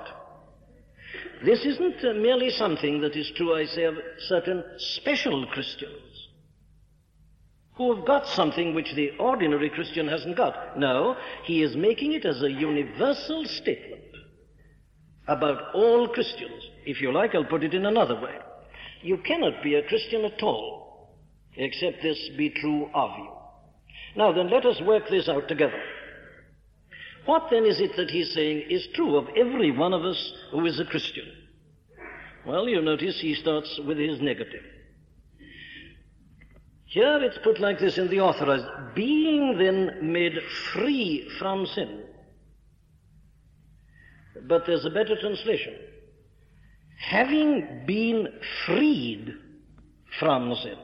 This 1.44 1.66
isn't 1.66 2.04
uh, 2.04 2.14
merely 2.14 2.50
something 2.50 3.02
that 3.02 3.16
is 3.16 3.32
true, 3.36 3.56
I 3.56 3.66
say, 3.66 3.84
of 3.84 3.96
certain 4.28 4.64
special 4.78 5.46
Christians 5.48 6.30
who 7.76 7.96
have 7.96 8.06
got 8.06 8.28
something 8.28 8.74
which 8.74 8.94
the 8.96 9.12
ordinary 9.20 9.70
Christian 9.70 10.08
hasn't 10.08 10.38
got. 10.38 10.78
No, 10.78 11.18
he 11.44 11.64
is 11.64 11.76
making 11.76 12.14
it 12.14 12.26
as 12.26 12.42
a 12.42 12.52
universal 12.52 13.46
statement 13.46 14.02
about 15.28 15.74
all 15.74 16.08
Christians. 16.08 16.70
If 16.86 17.02
you 17.02 17.12
like, 17.12 17.34
I'll 17.34 17.46
put 17.46 17.64
it 17.64 17.74
in 17.74 17.86
another 17.86 18.20
way. 18.20 18.38
You 19.02 19.18
cannot 19.18 19.64
be 19.64 19.76
a 19.76 19.88
Christian 19.88 20.24
at 20.26 20.42
all 20.44 20.84
except 21.56 22.02
this 22.02 22.30
be 22.38 22.50
true 22.50 22.90
of 22.94 23.12
you. 23.18 23.32
Now 24.16 24.32
then, 24.32 24.50
let 24.50 24.66
us 24.66 24.80
work 24.82 25.10
this 25.10 25.28
out 25.28 25.48
together. 25.48 25.82
What 27.26 27.48
then 27.50 27.66
is 27.66 27.80
it 27.80 27.96
that 27.96 28.10
he's 28.10 28.34
saying 28.34 28.66
is 28.70 28.88
true 28.94 29.16
of 29.16 29.30
every 29.36 29.72
one 29.72 29.94
of 29.94 30.04
us 30.04 30.34
who 30.52 30.66
is 30.66 30.80
a 30.80 30.86
Christian? 30.86 31.26
Well, 32.46 32.68
you 32.68 32.82
notice 32.82 33.20
he 33.20 33.34
starts 33.36 33.80
with 33.86 33.98
his 33.98 34.20
negative. 34.20 34.64
Here 36.86 37.24
it's 37.24 37.40
put 37.44 37.60
like 37.60 37.80
this 37.80 37.98
in 37.98 38.10
the 38.10 38.20
authorized 38.20 38.68
being 38.94 39.58
then 39.58 40.12
made 40.12 40.38
free 40.74 41.28
from 41.40 41.66
sin. 41.66 42.04
But 44.48 44.66
there's 44.68 44.86
a 44.86 44.90
better 44.90 45.20
translation. 45.20 45.74
Having 47.00 47.86
been 47.88 48.28
freed 48.66 49.34
from 50.20 50.54
sin. 50.56 50.78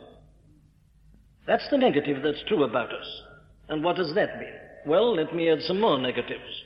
That's 1.49 1.67
the 1.69 1.79
negative 1.79 2.21
that's 2.21 2.43
true 2.47 2.63
about 2.63 2.93
us. 2.93 3.23
And 3.69 3.83
what 3.83 3.95
does 3.95 4.13
that 4.13 4.37
mean? 4.37 4.53
Well, 4.85 5.15
let 5.15 5.33
me 5.33 5.49
add 5.49 5.63
some 5.63 5.81
more 5.81 5.97
negatives. 5.97 6.63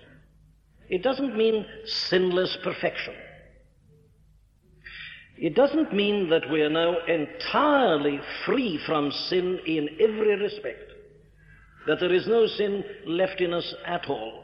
It 0.89 1.01
doesn't 1.01 1.37
mean 1.37 1.65
sinless 1.85 2.57
perfection. 2.61 3.13
It 5.37 5.55
doesn't 5.55 5.93
mean 5.93 6.29
that 6.31 6.51
we 6.51 6.63
are 6.63 6.69
now 6.69 6.97
entirely 7.07 8.19
free 8.45 8.77
from 8.85 9.09
sin 9.13 9.57
in 9.65 9.87
every 10.01 10.35
respect, 10.35 10.91
that 11.87 12.01
there 12.01 12.13
is 12.13 12.27
no 12.27 12.45
sin 12.45 12.83
left 13.05 13.39
in 13.39 13.53
us 13.53 13.73
at 13.85 14.09
all, 14.09 14.43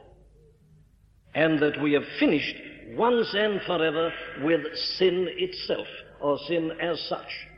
and 1.35 1.59
that 1.59 1.81
we 1.81 1.91
have 1.91 2.05
finished 2.17 2.55
once 2.95 3.33
and 3.33 3.61
forever 3.63 4.13
with 4.41 4.61
sin 4.77 5.27
itself, 5.31 5.87
or 6.21 6.39
sin 6.47 6.71
as 6.79 6.97
such. 7.09 7.48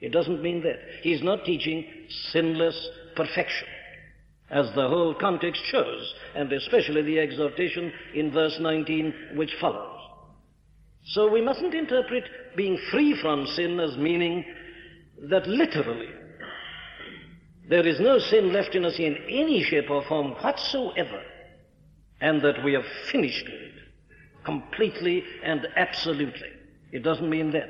It 0.00 0.12
doesn't 0.12 0.42
mean 0.42 0.62
that. 0.62 0.78
He's 1.02 1.22
not 1.22 1.44
teaching 1.44 1.86
sinless 2.30 2.88
perfection, 3.14 3.68
as 4.50 4.66
the 4.74 4.88
whole 4.88 5.14
context 5.14 5.62
shows, 5.66 6.14
and 6.34 6.52
especially 6.52 7.02
the 7.02 7.18
exhortation 7.18 7.92
in 8.14 8.30
verse 8.30 8.58
19 8.60 9.14
which 9.34 9.54
follows. 9.60 10.00
So 11.04 11.30
we 11.30 11.40
mustn't 11.40 11.74
interpret 11.74 12.24
being 12.56 12.78
free 12.90 13.18
from 13.20 13.46
sin 13.46 13.78
as 13.80 13.96
meaning 13.96 14.44
that 15.30 15.46
literally 15.46 16.10
there 17.68 17.86
is 17.86 17.98
no 17.98 18.18
sin 18.18 18.52
left 18.52 18.74
in 18.74 18.84
us 18.84 18.98
in 18.98 19.16
any 19.28 19.62
shape 19.62 19.90
or 19.90 20.04
form 20.04 20.32
whatsoever, 20.32 21.22
and 22.20 22.42
that 22.42 22.62
we 22.64 22.72
have 22.74 22.84
finished 23.10 23.44
with 23.44 23.54
it 23.54 23.72
completely 24.44 25.24
and 25.42 25.66
absolutely. 25.76 26.48
It 26.92 27.02
doesn't 27.02 27.28
mean 27.28 27.50
that. 27.50 27.68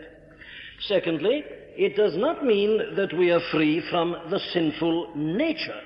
Secondly, 0.80 1.42
it 1.76 1.95
does 1.95 2.16
not 2.16 2.45
mean 2.45 2.97
that 2.97 3.12
we 3.16 3.30
are 3.30 3.40
free 3.52 3.83
from 3.90 4.16
the 4.30 4.40
sinful 4.52 5.12
nature. 5.14 5.80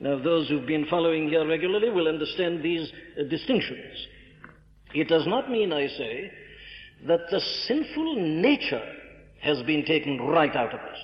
Now, 0.00 0.18
those 0.18 0.48
who've 0.48 0.66
been 0.66 0.86
following 0.86 1.28
here 1.28 1.46
regularly 1.46 1.90
will 1.90 2.08
understand 2.08 2.62
these 2.62 2.90
uh, 3.18 3.24
distinctions. 3.24 4.06
It 4.94 5.08
does 5.08 5.26
not 5.26 5.50
mean, 5.50 5.72
I 5.72 5.86
say, 5.88 6.32
that 7.06 7.20
the 7.30 7.40
sinful 7.40 8.16
nature 8.16 8.84
has 9.40 9.62
been 9.62 9.84
taken 9.84 10.20
right 10.20 10.54
out 10.56 10.72
of 10.72 10.80
us. 10.80 10.98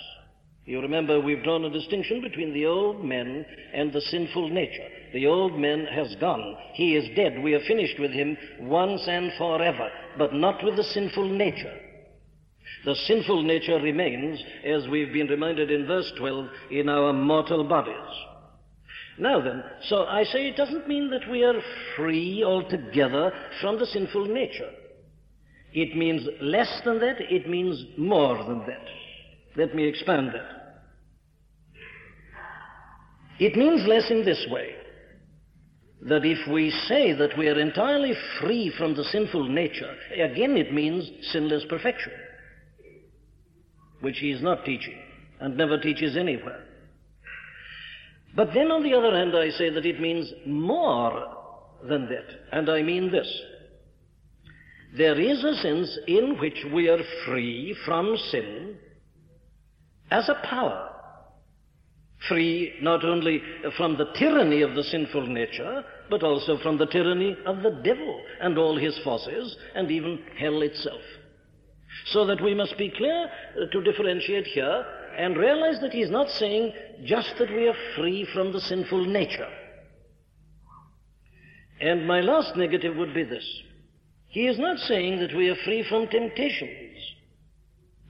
You 0.64 0.80
remember 0.80 1.20
we've 1.20 1.42
drawn 1.42 1.64
a 1.64 1.70
distinction 1.70 2.20
between 2.20 2.54
the 2.54 2.66
old 2.66 3.04
man 3.04 3.44
and 3.74 3.92
the 3.92 4.00
sinful 4.00 4.48
nature. 4.48 4.88
The 5.12 5.26
old 5.26 5.58
man 5.58 5.86
has 5.86 6.14
gone. 6.16 6.56
He 6.74 6.96
is 6.96 7.14
dead. 7.16 7.42
We 7.42 7.54
are 7.54 7.64
finished 7.66 7.98
with 7.98 8.12
him 8.12 8.36
once 8.60 9.02
and 9.08 9.32
forever, 9.36 9.90
but 10.16 10.32
not 10.32 10.64
with 10.64 10.76
the 10.76 10.84
sinful 10.84 11.28
nature. 11.28 11.76
The 12.84 12.94
sinful 12.94 13.42
nature 13.42 13.78
remains, 13.78 14.42
as 14.64 14.88
we've 14.88 15.12
been 15.12 15.26
reminded 15.26 15.70
in 15.70 15.86
verse 15.86 16.10
12, 16.16 16.48
in 16.70 16.88
our 16.88 17.12
mortal 17.12 17.64
bodies. 17.64 17.94
Now 19.18 19.40
then, 19.42 19.62
so 19.88 20.04
I 20.04 20.24
say 20.24 20.48
it 20.48 20.56
doesn't 20.56 20.88
mean 20.88 21.10
that 21.10 21.30
we 21.30 21.44
are 21.44 21.60
free 21.94 22.42
altogether 22.42 23.32
from 23.60 23.78
the 23.78 23.84
sinful 23.84 24.26
nature. 24.26 24.70
It 25.74 25.94
means 25.94 26.26
less 26.40 26.80
than 26.84 27.00
that, 27.00 27.20
it 27.20 27.48
means 27.48 27.84
more 27.98 28.42
than 28.44 28.60
that. 28.60 28.86
Let 29.56 29.74
me 29.74 29.86
expand 29.86 30.28
that. 30.28 30.82
It 33.38 33.56
means 33.56 33.86
less 33.86 34.10
in 34.10 34.24
this 34.24 34.46
way 34.50 34.74
that 36.02 36.24
if 36.24 36.48
we 36.50 36.70
say 36.88 37.12
that 37.12 37.36
we 37.36 37.48
are 37.48 37.60
entirely 37.60 38.14
free 38.40 38.72
from 38.78 38.94
the 38.94 39.04
sinful 39.04 39.48
nature, 39.48 39.94
again 40.14 40.56
it 40.56 40.72
means 40.72 41.10
sinless 41.30 41.64
perfection 41.68 42.12
which 44.00 44.18
he 44.18 44.30
is 44.30 44.42
not 44.42 44.64
teaching 44.64 44.98
and 45.40 45.56
never 45.56 45.78
teaches 45.78 46.16
anywhere. 46.16 46.64
But 48.34 48.50
then 48.54 48.70
on 48.70 48.82
the 48.82 48.94
other 48.94 49.16
hand, 49.16 49.32
I 49.36 49.50
say 49.50 49.70
that 49.70 49.86
it 49.86 50.00
means 50.00 50.32
more 50.46 51.36
than 51.88 52.08
that. 52.08 52.26
And 52.52 52.70
I 52.70 52.82
mean 52.82 53.10
this. 53.10 53.28
There 54.96 55.20
is 55.20 55.42
a 55.44 55.54
sense 55.56 55.98
in 56.06 56.38
which 56.38 56.64
we 56.72 56.88
are 56.88 57.02
free 57.26 57.76
from 57.84 58.16
sin 58.30 58.76
as 60.10 60.28
a 60.28 60.46
power. 60.46 60.88
Free 62.28 62.74
not 62.82 63.04
only 63.04 63.40
from 63.76 63.96
the 63.96 64.12
tyranny 64.18 64.62
of 64.62 64.74
the 64.74 64.82
sinful 64.84 65.26
nature, 65.26 65.84
but 66.10 66.22
also 66.22 66.58
from 66.62 66.76
the 66.76 66.86
tyranny 66.86 67.36
of 67.46 67.62
the 67.62 67.80
devil 67.82 68.20
and 68.40 68.58
all 68.58 68.76
his 68.76 68.98
forces, 69.04 69.56
and 69.74 69.90
even 69.90 70.20
hell 70.36 70.60
itself. 70.62 71.00
So 72.06 72.26
that 72.26 72.42
we 72.42 72.54
must 72.54 72.76
be 72.78 72.90
clear 72.90 73.26
uh, 73.26 73.66
to 73.70 73.82
differentiate 73.82 74.46
here 74.46 74.84
and 75.18 75.36
realize 75.36 75.80
that 75.80 75.92
he's 75.92 76.10
not 76.10 76.28
saying 76.30 76.72
just 77.04 77.34
that 77.38 77.50
we 77.50 77.68
are 77.68 77.74
free 77.96 78.26
from 78.32 78.52
the 78.52 78.60
sinful 78.60 79.04
nature. 79.06 79.48
And 81.80 82.06
my 82.06 82.20
last 82.20 82.56
negative 82.56 82.96
would 82.96 83.14
be 83.14 83.24
this. 83.24 83.44
He 84.28 84.46
is 84.46 84.58
not 84.58 84.78
saying 84.78 85.20
that 85.20 85.36
we 85.36 85.48
are 85.48 85.56
free 85.64 85.84
from 85.88 86.06
temptations, 86.06 86.96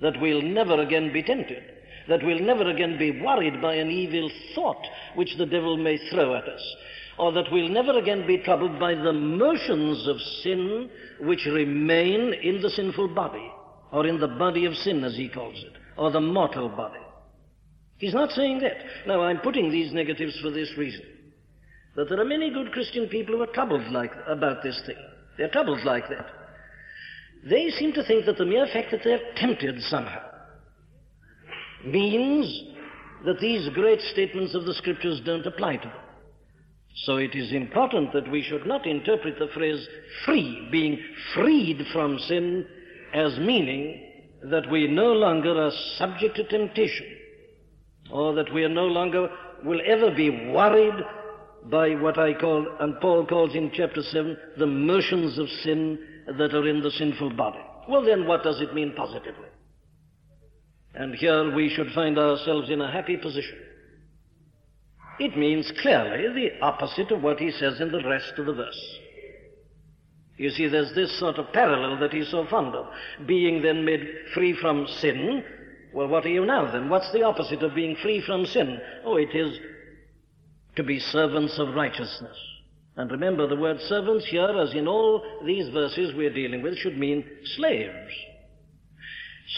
that 0.03 0.21
we'll 0.21 0.43
never 0.43 0.83
again 0.83 1.13
be 1.13 1.23
tempted, 1.23 1.63
that 2.09 2.23
we'll 2.23 2.41
never 2.41 2.69
again 2.69 2.99
be 2.99 3.21
worried 3.23 3.63
by 3.63 3.75
an 3.75 3.91
evil 3.91 4.31
thought 4.55 4.85
which 5.15 5.37
the 5.39 5.47
devil 5.47 5.77
may 5.77 5.97
throw 6.11 6.35
at 6.35 6.45
us, 6.45 6.77
or 7.19 7.33
that 7.33 7.51
we'll 7.51 7.69
never 7.69 7.99
again 7.99 8.27
be 8.27 8.39
troubled 8.39 8.79
by 8.79 8.95
the 8.95 9.13
motions 9.13 10.07
of 10.09 10.21
sin 10.43 10.91
which 11.21 11.47
remain 11.47 12.35
in 12.35 12.61
the 12.61 12.71
sinful 12.71 13.09
body 13.09 13.51
or 13.93 14.07
in 14.07 14.21
the 14.21 14.29
body 14.29 14.65
of 14.67 14.75
sin, 14.75 15.03
as 15.05 15.17
he 15.17 15.29
calls 15.29 15.57
it, 15.63 15.73
or 15.97 16.11
the 16.11 16.21
mortal 16.21 16.69
body. 16.69 17.01
He's 17.99 18.15
not 18.15 18.31
saying 18.31 18.61
that. 18.61 18.79
Now, 19.07 19.23
I'm 19.23 19.41
putting 19.41 19.71
these 19.71 19.93
negatives 19.93 20.39
for 20.41 20.51
this 20.51 20.71
reason. 20.79 21.05
That 21.97 22.09
there 22.09 22.21
are 22.21 22.25
many 22.25 22.51
good 22.51 22.73
Christian 22.73 23.09
people 23.09 23.37
who 23.37 23.43
are 23.43 23.53
troubled 23.53 23.91
like, 23.93 24.13
about 24.27 24.63
this 24.63 24.81
thing. 24.87 24.97
They're 25.37 25.51
troubled 25.51 25.85
like 25.85 26.09
that. 26.09 26.27
They 27.45 27.71
seem 27.71 27.93
to 27.95 28.05
think 28.05 28.27
that 28.27 28.39
the 28.39 28.47
mere 28.47 28.67
fact 28.73 28.91
that 28.91 29.01
they're 29.03 29.35
tempted 29.37 29.81
somehow 29.83 30.23
means 31.85 32.75
that 33.25 33.41
these 33.41 33.69
great 33.71 34.01
statements 34.13 34.55
of 34.55 34.65
the 34.65 34.75
Scriptures 34.75 35.21
don't 35.25 35.47
apply 35.47 35.77
to 35.77 35.89
them. 35.89 35.97
So 37.05 37.17
it 37.17 37.35
is 37.35 37.53
important 37.53 38.13
that 38.13 38.31
we 38.31 38.43
should 38.43 38.67
not 38.67 38.87
interpret 38.87 39.39
the 39.39 39.49
phrase 39.55 39.87
free, 40.25 40.69
being 40.71 40.99
freed 41.35 41.85
from 41.93 42.19
sin, 42.19 42.67
as 43.15 43.39
meaning 43.39 44.07
that 44.51 44.71
we 44.71 44.87
no 44.87 45.13
longer 45.13 45.67
are 45.67 45.73
subject 45.97 46.37
to 46.37 46.45
temptation, 46.49 47.07
or 48.11 48.35
that 48.35 48.53
we 48.53 48.65
are 48.65 48.69
no 48.69 48.87
longer 48.87 49.29
will 49.65 49.81
ever 49.87 50.11
be 50.15 50.31
worried 50.31 51.05
by 51.71 51.91
what 51.95 52.19
I 52.19 52.33
call, 52.35 52.67
and 52.81 52.99
Paul 53.01 53.27
calls 53.27 53.55
in 53.55 53.71
chapter 53.75 54.03
7, 54.03 54.37
the 54.59 54.67
motions 54.67 55.39
of 55.39 55.49
sin 55.63 55.99
that 56.39 56.55
are 56.55 56.67
in 56.67 56.81
the 56.81 56.91
sinful 56.91 57.31
body. 57.31 57.61
Well, 57.89 58.05
then, 58.05 58.27
what 58.27 58.43
does 58.43 58.61
it 58.61 58.75
mean 58.75 58.95
positively? 58.97 59.49
And 60.95 61.15
here 61.15 61.55
we 61.55 61.69
should 61.69 61.93
find 61.95 62.19
ourselves 62.19 62.71
in 62.71 62.81
a 62.81 62.91
happy 62.91 63.17
position. 63.17 63.59
It 65.19 65.37
means 65.37 65.71
clearly 65.83 66.33
the 66.33 66.65
opposite 66.65 67.11
of 67.11 67.23
what 67.23 67.39
he 67.39 67.51
says 67.51 67.81
in 67.81 67.93
the 67.93 68.03
rest 68.03 68.33
of 68.39 68.47
the 68.47 68.55
verse. 68.55 68.99
You 70.41 70.49
see, 70.49 70.69
there's 70.69 70.95
this 70.95 71.19
sort 71.19 71.37
of 71.37 71.53
parallel 71.53 71.99
that 71.99 72.15
he's 72.15 72.31
so 72.31 72.47
fond 72.47 72.75
of. 72.75 72.87
Being 73.27 73.61
then 73.61 73.85
made 73.85 74.09
free 74.33 74.57
from 74.59 74.87
sin. 74.87 75.45
Well, 75.93 76.09
what 76.09 76.25
are 76.25 76.31
you 76.31 76.47
now 76.47 76.73
then? 76.73 76.89
What's 76.89 77.13
the 77.13 77.25
opposite 77.25 77.63
of 77.63 77.75
being 77.75 77.95
free 77.97 78.23
from 78.23 78.47
sin? 78.47 78.81
Oh, 79.05 79.17
it 79.17 79.35
is 79.35 79.59
to 80.77 80.83
be 80.83 80.99
servants 80.99 81.59
of 81.59 81.75
righteousness. 81.75 82.39
And 82.97 83.11
remember, 83.11 83.47
the 83.47 83.61
word 83.61 83.83
servants 83.83 84.25
here, 84.25 84.59
as 84.59 84.73
in 84.73 84.89
all 84.89 85.23
these 85.45 85.69
verses 85.69 86.15
we're 86.17 86.33
dealing 86.33 86.63
with, 86.63 86.79
should 86.79 86.97
mean 86.97 87.23
slaves. 87.59 88.15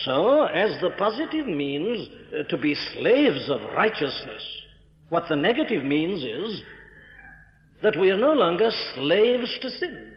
So, 0.02 0.46
as 0.46 0.80
the 0.80 0.90
positive 0.98 1.46
means 1.46 2.08
uh, 2.36 2.42
to 2.48 2.58
be 2.58 2.74
slaves 2.74 3.48
of 3.48 3.60
righteousness, 3.76 4.42
what 5.10 5.28
the 5.28 5.36
negative 5.36 5.84
means 5.84 6.24
is 6.24 6.60
that 7.84 7.96
we 7.96 8.10
are 8.10 8.18
no 8.18 8.32
longer 8.32 8.72
slaves 8.96 9.56
to 9.60 9.70
sin. 9.70 10.11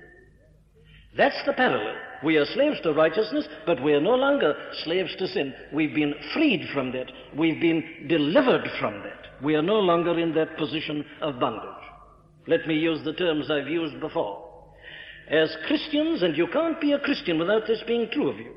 That's 1.16 1.42
the 1.46 1.54
parallel. 1.54 1.96
We 2.24 2.38
are 2.38 2.46
slaves 2.46 2.80
to 2.84 2.94
righteousness, 2.94 3.48
but 3.66 3.82
we 3.82 3.94
are 3.94 4.02
no 4.02 4.16
longer 4.16 4.54
slaves 4.84 5.16
to 5.18 5.28
sin. 5.28 5.54
We've 5.72 5.94
been 5.96 6.14
freed 6.34 6.68
from 6.74 6.92
that. 6.92 7.12
We've 7.38 7.62
been 7.62 8.08
delivered 8.08 8.68
from 8.80 9.02
that. 9.04 9.44
We 9.44 9.56
are 9.56 9.62
no 9.62 9.80
longer 9.80 10.18
in 10.20 10.34
that 10.36 10.58
position 10.58 11.06
of 11.22 11.40
bondage. 11.40 11.70
Let 12.48 12.68
me 12.68 12.76
use 12.76 13.04
the 13.04 13.14
terms 13.14 13.50
I've 13.50 13.68
used 13.68 14.00
before. 14.00 14.44
As 15.30 15.56
Christians, 15.68 16.22
and 16.22 16.38
you 16.38 16.48
can't 16.48 16.80
be 16.80 16.92
a 16.92 17.00
Christian 17.00 17.40
without 17.40 17.66
this 17.66 17.82
being 17.88 18.10
true 18.12 18.30
of 18.30 18.38
you, 18.38 18.54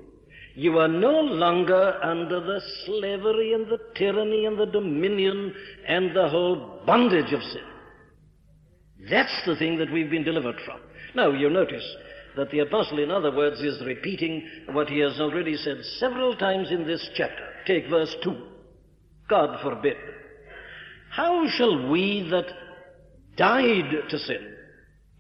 you 0.54 0.78
are 0.78 0.88
no 0.88 1.20
longer 1.20 1.98
under 2.02 2.40
the 2.40 2.60
slavery 2.84 3.54
and 3.54 3.66
the 3.68 3.78
tyranny 3.94 4.44
and 4.44 4.58
the 4.58 4.66
dominion 4.66 5.54
and 5.86 6.14
the 6.14 6.28
whole 6.28 6.82
bondage 6.84 7.32
of 7.32 7.42
sin. 7.42 7.62
That's 9.08 9.42
the 9.46 9.56
thing 9.56 9.78
that 9.78 9.92
we've 9.92 10.10
been 10.10 10.24
delivered 10.24 10.56
from. 10.66 10.80
Now, 11.14 11.30
you 11.30 11.48
notice 11.48 11.84
that 12.37 12.50
the 12.50 12.61
apostle, 12.61 12.99
in 12.99 13.11
other 13.11 13.35
words, 13.35 13.61
is 13.61 13.85
repeating 13.85 14.47
what 14.73 14.88
he 14.88 14.99
has 15.00 15.20
already 15.20 15.56
said 15.56 15.78
several 15.99 16.37
times 16.37 16.70
in 16.70 16.87
this 16.87 17.08
chapter. 17.14 17.44
Take 17.66 17.88
verse 17.88 18.14
2. 18.23 18.37
God 19.28 19.61
forbid. 19.62 19.97
How 21.11 21.49
shall 21.49 21.88
we 21.88 22.28
that 22.30 22.47
died 23.37 24.08
to 24.08 24.18
sin 24.18 24.54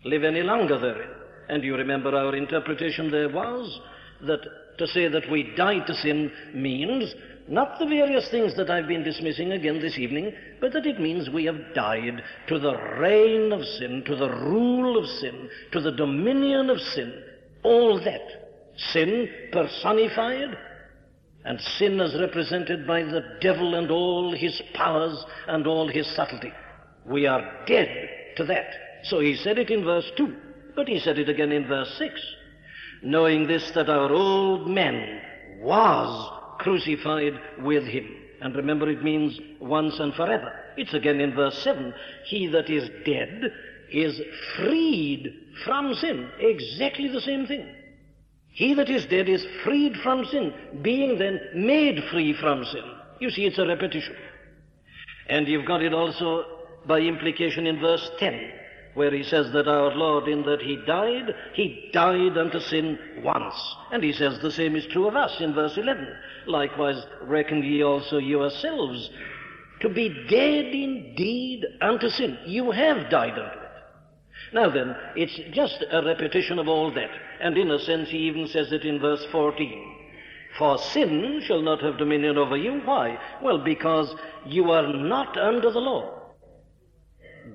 live 0.04 0.24
any 0.24 0.42
longer 0.42 0.78
therein? 0.78 1.10
And 1.48 1.64
you 1.64 1.76
remember 1.76 2.14
our 2.14 2.36
interpretation 2.36 3.10
there 3.10 3.28
was 3.28 3.80
that 4.26 4.40
to 4.78 4.86
say 4.86 5.08
that 5.08 5.30
we 5.30 5.54
died 5.56 5.86
to 5.86 5.94
sin 5.94 6.30
means 6.54 7.12
not 7.48 7.78
the 7.78 7.86
various 7.86 8.28
things 8.30 8.54
that 8.56 8.70
I've 8.70 8.88
been 8.88 9.02
dismissing 9.02 9.52
again 9.52 9.80
this 9.80 9.98
evening, 9.98 10.32
but 10.60 10.72
that 10.72 10.86
it 10.86 11.00
means 11.00 11.30
we 11.30 11.46
have 11.46 11.74
died 11.74 12.22
to 12.48 12.58
the 12.58 12.76
reign 12.98 13.52
of 13.52 13.64
sin, 13.64 14.02
to 14.06 14.16
the 14.16 14.30
rule 14.30 14.98
of 14.98 15.08
sin, 15.08 15.48
to 15.72 15.80
the 15.80 15.92
dominion 15.92 16.68
of 16.68 16.78
sin. 16.78 17.22
All 17.62 17.98
that. 18.04 18.20
Sin 18.92 19.28
personified, 19.50 20.56
and 21.44 21.60
sin 21.60 22.00
as 22.00 22.14
represented 22.20 22.86
by 22.86 23.02
the 23.02 23.22
devil 23.40 23.74
and 23.74 23.90
all 23.90 24.32
his 24.32 24.60
powers 24.74 25.24
and 25.46 25.66
all 25.66 25.88
his 25.88 26.06
subtlety. 26.14 26.52
We 27.06 27.26
are 27.26 27.64
dead 27.66 28.08
to 28.36 28.44
that. 28.44 28.70
So 29.04 29.20
he 29.20 29.34
said 29.36 29.58
it 29.58 29.70
in 29.70 29.84
verse 29.84 30.10
2, 30.16 30.36
but 30.76 30.86
he 30.86 31.00
said 31.00 31.18
it 31.18 31.28
again 31.28 31.52
in 31.52 31.66
verse 31.66 31.92
6. 31.98 32.14
Knowing 33.02 33.46
this, 33.46 33.70
that 33.74 33.88
our 33.88 34.12
old 34.12 34.68
man 34.68 35.20
was 35.60 36.37
crucified 36.58 37.34
with 37.60 37.84
him. 37.84 38.06
And 38.40 38.54
remember, 38.54 38.88
it 38.88 39.02
means 39.02 39.38
once 39.60 39.98
and 39.98 40.14
forever. 40.14 40.52
It's 40.76 40.94
again 40.94 41.20
in 41.20 41.34
verse 41.34 41.58
7. 41.62 41.92
He 42.26 42.46
that 42.48 42.70
is 42.70 42.88
dead 43.04 43.52
is 43.90 44.20
freed 44.56 45.34
from 45.64 45.94
sin. 45.94 46.28
Exactly 46.38 47.08
the 47.08 47.20
same 47.20 47.46
thing. 47.46 47.66
He 48.50 48.74
that 48.74 48.90
is 48.90 49.06
dead 49.06 49.28
is 49.28 49.44
freed 49.64 49.96
from 50.02 50.24
sin, 50.26 50.52
being 50.82 51.18
then 51.18 51.40
made 51.54 52.02
free 52.10 52.34
from 52.40 52.64
sin. 52.64 52.84
You 53.20 53.30
see, 53.30 53.46
it's 53.46 53.58
a 53.58 53.66
repetition. 53.66 54.16
And 55.28 55.46
you've 55.46 55.66
got 55.66 55.82
it 55.82 55.92
also 55.92 56.44
by 56.86 57.00
implication 57.00 57.66
in 57.66 57.80
verse 57.80 58.10
10 58.18 58.52
where 58.94 59.14
he 59.14 59.22
says 59.22 59.52
that 59.52 59.68
our 59.68 59.94
Lord, 59.94 60.28
in 60.28 60.42
that 60.42 60.60
he 60.60 60.76
died, 60.86 61.34
he 61.54 61.90
died 61.92 62.36
unto 62.36 62.60
sin 62.60 62.98
once. 63.22 63.54
And 63.92 64.02
he 64.02 64.12
says 64.12 64.40
the 64.40 64.50
same 64.50 64.76
is 64.76 64.86
true 64.86 65.06
of 65.06 65.16
us 65.16 65.40
in 65.40 65.54
verse 65.54 65.76
11. 65.76 66.06
Likewise, 66.46 67.04
reckon 67.22 67.62
ye 67.62 67.82
also 67.82 68.18
yourselves 68.18 69.10
to 69.80 69.88
be 69.88 70.08
dead 70.28 70.66
indeed 70.66 71.64
unto 71.80 72.08
sin. 72.10 72.38
You 72.46 72.70
have 72.72 73.10
died 73.10 73.38
unto 73.38 73.58
it. 73.58 73.68
Now 74.52 74.70
then, 74.70 74.96
it's 75.14 75.38
just 75.54 75.84
a 75.90 76.04
repetition 76.04 76.58
of 76.58 76.68
all 76.68 76.92
that. 76.94 77.10
And 77.40 77.56
in 77.56 77.70
a 77.70 77.78
sense, 77.78 78.08
he 78.08 78.18
even 78.18 78.48
says 78.48 78.72
it 78.72 78.84
in 78.84 78.98
verse 78.98 79.24
14. 79.30 79.96
For 80.58 80.78
sin 80.78 81.40
shall 81.44 81.62
not 81.62 81.82
have 81.82 81.98
dominion 81.98 82.38
over 82.38 82.56
you. 82.56 82.80
Why? 82.84 83.18
Well, 83.42 83.58
because 83.58 84.12
you 84.46 84.70
are 84.70 84.92
not 84.92 85.36
under 85.38 85.70
the 85.70 85.78
law, 85.78 86.32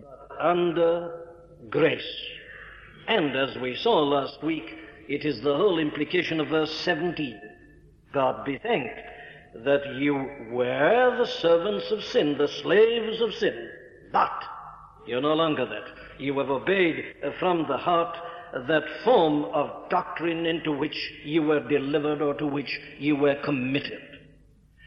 but 0.02 0.38
under 0.40 1.23
grace. 1.70 2.16
And 3.08 3.36
as 3.36 3.58
we 3.58 3.76
saw 3.76 4.00
last 4.04 4.44
week, 4.44 4.76
it 5.08 5.26
is 5.26 5.42
the 5.42 5.56
whole 5.56 5.80
implication 5.80 6.40
of 6.40 6.48
verse 6.48 6.74
17. 6.80 7.40
God 8.14 8.46
be 8.46 8.58
thanked 8.58 9.00
that 9.66 9.96
you 9.96 10.16
were 10.52 11.16
the 11.18 11.28
servants 11.28 11.92
of 11.92 12.04
sin, 12.04 12.38
the 12.38 12.48
slaves 12.48 13.22
of 13.22 13.34
sin, 13.36 13.70
but 14.12 14.32
you're 15.06 15.22
no 15.22 15.34
longer 15.34 15.66
that. 15.66 16.20
You 16.20 16.38
have 16.40 16.50
obeyed 16.50 17.04
from 17.40 17.66
the 17.68 17.78
heart 17.78 18.18
that 18.68 18.84
form 19.04 19.46
of 19.46 19.90
doctrine 19.90 20.46
into 20.46 20.72
which 20.72 21.12
you 21.24 21.42
were 21.42 21.68
delivered 21.68 22.22
or 22.22 22.34
to 22.36 22.48
which 22.48 22.80
you 23.00 23.16
were 23.16 23.36
committed. 23.44 24.02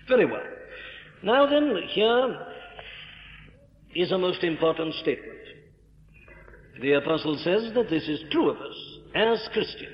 Very 0.08 0.24
well. 0.24 0.46
Now 1.22 1.46
then, 1.46 1.76
here 1.88 2.46
is 3.94 4.12
a 4.12 4.18
most 4.18 4.44
important 4.44 4.94
statement. 4.94 5.32
The 6.80 6.94
apostle 6.94 7.36
says 7.38 7.72
that 7.74 7.90
this 7.90 8.08
is 8.08 8.20
true 8.30 8.50
of 8.50 8.58
us 8.58 8.98
as 9.14 9.48
Christians. 9.52 9.92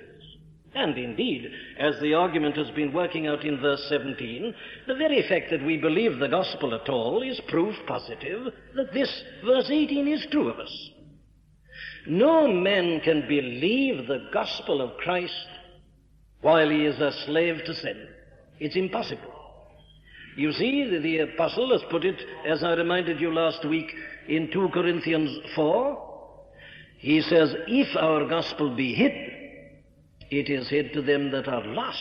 And 0.75 0.97
indeed, 0.97 1.51
as 1.79 1.95
the 2.01 2.15
argument 2.15 2.57
has 2.57 2.71
been 2.71 2.93
working 2.93 3.27
out 3.27 3.45
in 3.45 3.61
verse 3.61 3.85
17, 3.91 4.55
the 4.87 4.95
very 4.95 5.23
fact 5.29 5.51
that 5.51 5.65
we 5.65 5.77
believe 5.77 6.19
the 6.19 6.29
gospel 6.29 6.75
at 6.75 6.89
all 6.89 7.23
is 7.23 7.41
proof 7.49 7.75
positive 7.87 8.47
that 8.75 8.93
this 8.95 9.23
verse 9.45 9.69
18 9.71 10.09
is 10.09 10.27
true 10.31 10.49
of 10.49 10.59
us. 10.59 10.91
No 12.07 12.49
man 12.49 13.01
can 13.05 13.29
believe 13.29 14.07
the 14.07 14.29
gospel 14.33 14.81
of 14.81 14.97
Christ 14.97 15.47
while 16.41 16.69
he 16.69 16.85
is 16.85 16.99
a 17.01 17.13
slave 17.27 17.59
to 17.67 17.75
sin. 17.75 18.09
It's 18.59 18.77
impossible. 18.77 19.33
You 20.37 20.53
see, 20.53 20.89
the, 20.91 20.99
the 20.99 21.19
apostle 21.19 21.71
has 21.73 21.83
put 21.91 22.05
it, 22.05 22.21
as 22.47 22.65
I 22.65 22.73
reminded 22.73 23.21
you 23.21 23.33
last 23.33 23.69
week, 23.69 23.87
in 24.29 24.51
2 24.51 24.71
Corinthians 24.73 25.39
4, 25.55 26.12
he 27.03 27.21
says, 27.21 27.53
if 27.67 27.97
our 27.97 28.29
gospel 28.29 28.77
be 28.77 28.95
hid, 28.95 29.13
it 30.31 30.49
is 30.49 30.69
hid 30.71 30.93
to 30.93 31.03
them 31.03 31.33
that 31.33 31.49
are 31.49 31.67
lost, 31.67 31.99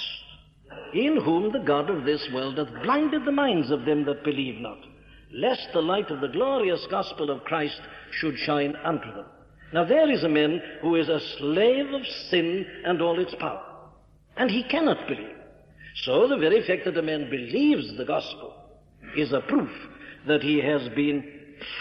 in 0.94 1.20
whom 1.26 1.52
the 1.52 1.66
God 1.66 1.90
of 1.90 2.06
this 2.06 2.24
world 2.32 2.60
hath 2.60 2.84
blinded 2.84 3.26
the 3.26 3.32
minds 3.32 3.72
of 3.72 3.84
them 3.84 4.06
that 4.06 4.24
believe 4.24 4.62
not, 4.62 4.78
lest 5.34 5.70
the 5.74 5.82
light 5.82 6.12
of 6.12 6.22
the 6.22 6.28
glorious 6.28 6.86
gospel 6.92 7.32
of 7.32 7.44
Christ 7.46 7.82
should 8.12 8.38
shine 8.38 8.76
unto 8.86 9.12
them. 9.12 9.26
Now 9.74 9.86
there 9.86 10.12
is 10.12 10.24
a 10.24 10.30
man 10.30 10.62
who 10.84 10.96
is 10.96 11.10
a 11.10 11.20
slave 11.40 11.88
of 11.88 12.06
sin 12.30 12.64
and 12.86 13.02
all 13.02 13.20
its 13.20 13.34
power, 13.40 13.64
and 14.38 14.52
he 14.52 14.64
cannot 14.70 15.08
believe. 15.08 15.36
So 16.04 16.28
the 16.28 16.38
very 16.38 16.66
fact 16.68 16.86
that 16.86 16.98
a 16.98 17.02
man 17.02 17.28
believes 17.28 17.98
the 17.98 18.06
gospel 18.06 18.54
is 19.18 19.34
a 19.34 19.42
proof 19.42 19.72
that 20.28 20.44
he 20.44 20.62
has 20.62 20.88
been 20.90 21.24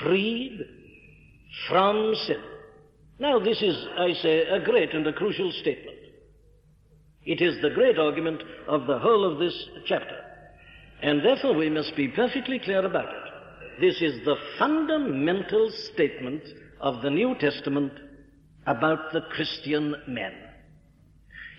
freed 0.02 0.58
from 1.68 2.14
sin. 2.26 2.42
Now, 3.20 3.38
this 3.38 3.60
is, 3.60 3.76
I 3.98 4.14
say, 4.14 4.46
a 4.46 4.64
great 4.64 4.94
and 4.94 5.06
a 5.06 5.12
crucial 5.12 5.52
statement. 5.52 5.98
It 7.22 7.42
is 7.42 7.60
the 7.60 7.68
great 7.68 7.98
argument 7.98 8.42
of 8.66 8.86
the 8.86 8.98
whole 8.98 9.30
of 9.30 9.38
this 9.38 9.68
chapter. 9.84 10.16
And 11.02 11.22
therefore, 11.22 11.54
we 11.54 11.68
must 11.68 11.94
be 11.96 12.08
perfectly 12.08 12.58
clear 12.58 12.84
about 12.84 13.08
it. 13.08 13.78
This 13.78 14.00
is 14.00 14.24
the 14.24 14.36
fundamental 14.58 15.70
statement 15.92 16.42
of 16.80 17.02
the 17.02 17.10
New 17.10 17.34
Testament 17.38 17.92
about 18.66 19.12
the 19.12 19.20
Christian 19.32 19.94
man. 20.08 20.32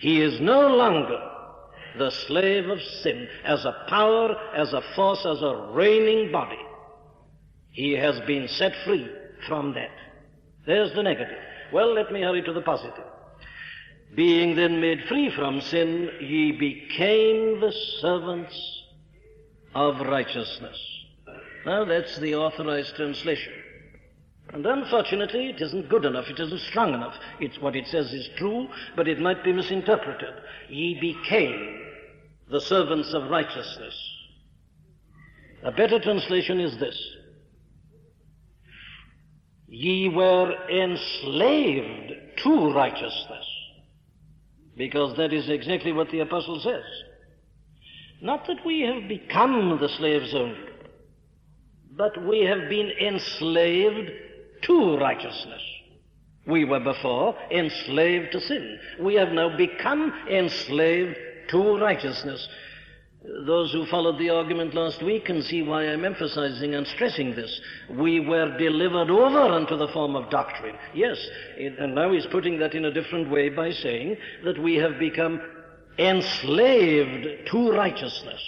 He 0.00 0.20
is 0.20 0.40
no 0.40 0.66
longer 0.66 1.18
the 1.96 2.10
slave 2.26 2.68
of 2.68 2.80
sin 3.02 3.28
as 3.44 3.64
a 3.64 3.84
power, 3.88 4.34
as 4.56 4.72
a 4.72 4.82
force, 4.96 5.24
as 5.24 5.42
a 5.42 5.70
reigning 5.72 6.32
body. 6.32 6.58
He 7.70 7.92
has 7.92 8.18
been 8.26 8.48
set 8.48 8.72
free 8.84 9.08
from 9.46 9.74
that. 9.74 9.90
There's 10.66 10.92
the 10.94 11.04
negative. 11.04 11.38
Well, 11.72 11.94
let 11.94 12.12
me 12.12 12.20
hurry 12.20 12.42
to 12.42 12.52
the 12.52 12.60
positive. 12.60 13.04
Being 14.14 14.56
then 14.56 14.80
made 14.80 15.04
free 15.08 15.30
from 15.34 15.60
sin, 15.62 16.10
ye 16.20 16.52
became 16.52 17.60
the 17.60 17.72
servants 18.00 18.82
of 19.74 20.00
righteousness. 20.00 20.78
Now 21.64 21.84
that's 21.84 22.18
the 22.18 22.34
authorized 22.34 22.96
translation. 22.96 23.52
And 24.52 24.66
unfortunately, 24.66 25.48
it 25.48 25.62
isn't 25.62 25.88
good 25.88 26.04
enough, 26.04 26.28
it 26.28 26.38
isn't 26.38 26.60
strong 26.60 26.92
enough. 26.92 27.14
It's 27.40 27.58
what 27.58 27.74
it 27.74 27.86
says 27.86 28.12
is 28.12 28.28
true, 28.36 28.68
but 28.94 29.08
it 29.08 29.18
might 29.18 29.42
be 29.42 29.52
misinterpreted. 29.52 30.34
Ye 30.68 31.00
became 31.00 31.80
the 32.50 32.60
servants 32.60 33.14
of 33.14 33.30
righteousness. 33.30 33.94
A 35.62 35.72
better 35.72 35.98
translation 35.98 36.60
is 36.60 36.76
this 36.78 36.98
ye 39.72 40.06
were 40.06 40.54
enslaved 40.68 42.12
to 42.36 42.72
righteousness. 42.74 43.46
Because 44.76 45.16
that 45.16 45.32
is 45.32 45.48
exactly 45.48 45.92
what 45.92 46.10
the 46.10 46.20
apostle 46.20 46.60
says. 46.60 46.84
Not 48.20 48.46
that 48.48 48.64
we 48.66 48.82
have 48.82 49.08
become 49.08 49.78
the 49.80 49.88
slaves 49.88 50.34
only, 50.34 50.68
but 51.96 52.22
we 52.22 52.40
have 52.40 52.68
been 52.68 52.90
enslaved 53.00 54.10
to 54.62 54.98
righteousness. 54.98 55.62
We 56.46 56.66
were 56.66 56.80
before 56.80 57.34
enslaved 57.50 58.32
to 58.32 58.40
sin. 58.42 58.78
We 59.00 59.14
have 59.14 59.32
now 59.32 59.56
become 59.56 60.12
enslaved 60.30 61.16
to 61.48 61.78
righteousness. 61.78 62.46
Those 63.24 63.70
who 63.72 63.86
followed 63.86 64.18
the 64.18 64.30
argument 64.30 64.74
last 64.74 65.00
week 65.02 65.26
can 65.26 65.42
see 65.42 65.62
why 65.62 65.84
I'm 65.84 66.04
emphasizing 66.04 66.74
and 66.74 66.84
stressing 66.88 67.36
this. 67.36 67.60
We 67.88 68.18
were 68.18 68.58
delivered 68.58 69.10
over 69.10 69.38
unto 69.38 69.76
the 69.76 69.86
form 69.88 70.16
of 70.16 70.28
doctrine. 70.28 70.76
Yes, 70.92 71.18
and 71.56 71.94
now 71.94 72.12
he's 72.12 72.26
putting 72.26 72.58
that 72.58 72.74
in 72.74 72.86
a 72.86 72.92
different 72.92 73.30
way 73.30 73.48
by 73.48 73.70
saying 73.70 74.16
that 74.44 74.60
we 74.60 74.74
have 74.76 74.98
become 74.98 75.40
enslaved 75.98 77.48
to 77.50 77.70
righteousness. 77.70 78.40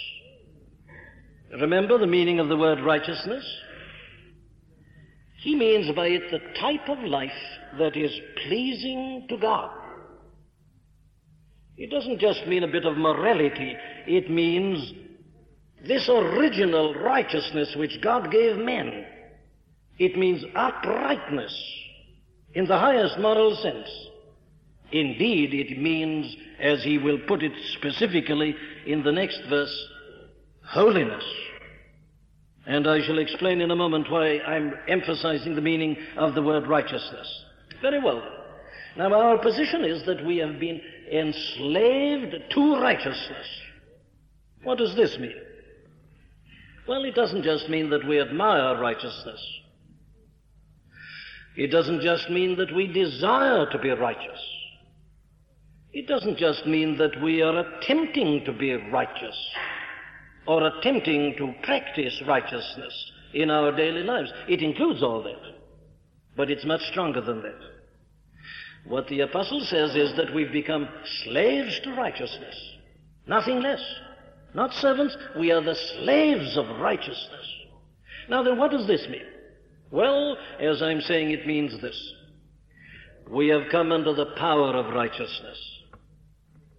Remember 1.53 1.97
the 1.97 2.07
meaning 2.07 2.39
of 2.39 2.49
the 2.49 2.57
word 2.57 2.81
righteousness? 2.81 3.45
He 5.37 5.55
means 5.55 5.95
by 5.95 6.07
it 6.07 6.31
the 6.31 6.39
type 6.59 6.89
of 6.89 6.99
life 6.99 7.31
that 7.77 7.95
is 7.95 8.11
pleasing 8.47 9.25
to 9.29 9.37
God. 9.37 9.71
It 11.77 11.91
doesn't 11.91 12.19
just 12.19 12.47
mean 12.47 12.63
a 12.63 12.71
bit 12.71 12.85
of 12.85 12.97
morality, 12.97 13.75
it 14.07 14.29
means 14.29 14.93
this 15.85 16.09
original 16.09 16.95
righteousness 16.95 17.75
which 17.75 18.01
God 18.01 18.31
gave 18.31 18.57
men. 18.57 19.05
It 19.99 20.17
means 20.17 20.43
uprightness 20.55 21.53
in 22.53 22.65
the 22.65 22.77
highest 22.77 23.19
moral 23.19 23.55
sense. 23.55 23.89
Indeed, 24.91 25.53
it 25.53 25.79
means, 25.79 26.35
as 26.59 26.83
he 26.83 26.97
will 26.97 27.19
put 27.27 27.43
it 27.43 27.51
specifically 27.77 28.55
in 28.85 29.03
the 29.03 29.11
next 29.11 29.41
verse, 29.49 29.87
holiness. 30.63 31.23
And 32.65 32.87
I 32.87 33.05
shall 33.05 33.19
explain 33.19 33.61
in 33.61 33.71
a 33.71 33.75
moment 33.75 34.09
why 34.09 34.39
I'm 34.39 34.73
emphasizing 34.87 35.55
the 35.55 35.61
meaning 35.61 35.97
of 36.17 36.33
the 36.33 36.41
word 36.41 36.67
righteousness. 36.67 37.45
Very 37.81 38.01
well. 38.01 38.23
Now, 38.97 39.13
our 39.13 39.37
position 39.37 39.83
is 39.83 40.05
that 40.05 40.25
we 40.25 40.37
have 40.37 40.59
been 40.59 40.81
enslaved 41.11 42.35
to 42.51 42.75
righteousness. 42.79 43.47
What 44.63 44.77
does 44.77 44.95
this 44.95 45.17
mean? 45.19 45.35
Well, 46.87 47.03
it 47.03 47.15
doesn't 47.15 47.43
just 47.43 47.69
mean 47.69 47.89
that 47.89 48.07
we 48.07 48.19
admire 48.19 48.79
righteousness. 48.79 49.41
It 51.55 51.67
doesn't 51.67 52.01
just 52.01 52.29
mean 52.29 52.57
that 52.57 52.75
we 52.75 52.87
desire 52.87 53.69
to 53.71 53.79
be 53.79 53.89
righteous. 53.89 54.39
It 55.93 56.07
doesn't 56.07 56.37
just 56.37 56.65
mean 56.65 56.97
that 56.97 57.21
we 57.23 57.41
are 57.41 57.59
attempting 57.59 58.43
to 58.45 58.51
be 58.51 58.73
righteous 58.73 59.37
or 60.45 60.67
attempting 60.67 61.35
to 61.37 61.53
practice 61.63 62.21
righteousness 62.27 63.11
in 63.33 63.49
our 63.49 63.71
daily 63.75 64.03
lives. 64.03 64.31
It 64.47 64.61
includes 64.61 65.01
all 65.01 65.23
that. 65.23 65.41
But 66.35 66.51
it's 66.51 66.65
much 66.65 66.81
stronger 66.91 67.21
than 67.21 67.41
that. 67.41 67.74
What 68.87 69.07
the 69.07 69.21
apostle 69.21 69.61
says 69.61 69.95
is 69.95 70.15
that 70.15 70.33
we've 70.33 70.51
become 70.51 70.87
slaves 71.23 71.79
to 71.83 71.93
righteousness. 71.95 72.55
Nothing 73.27 73.61
less. 73.61 73.81
Not 74.53 74.73
servants, 74.73 75.17
we 75.37 75.51
are 75.51 75.61
the 75.61 75.75
slaves 75.75 76.55
of 76.57 76.79
righteousness. 76.79 77.55
Now 78.29 78.43
then, 78.43 78.57
what 78.57 78.71
does 78.71 78.87
this 78.87 79.07
mean? 79.09 79.25
Well, 79.91 80.37
as 80.59 80.81
I'm 80.81 81.01
saying, 81.01 81.31
it 81.31 81.47
means 81.47 81.79
this. 81.81 82.13
We 83.29 83.47
have 83.49 83.71
come 83.71 83.91
under 83.91 84.13
the 84.13 84.33
power 84.37 84.75
of 84.75 84.93
righteousness. 84.93 85.57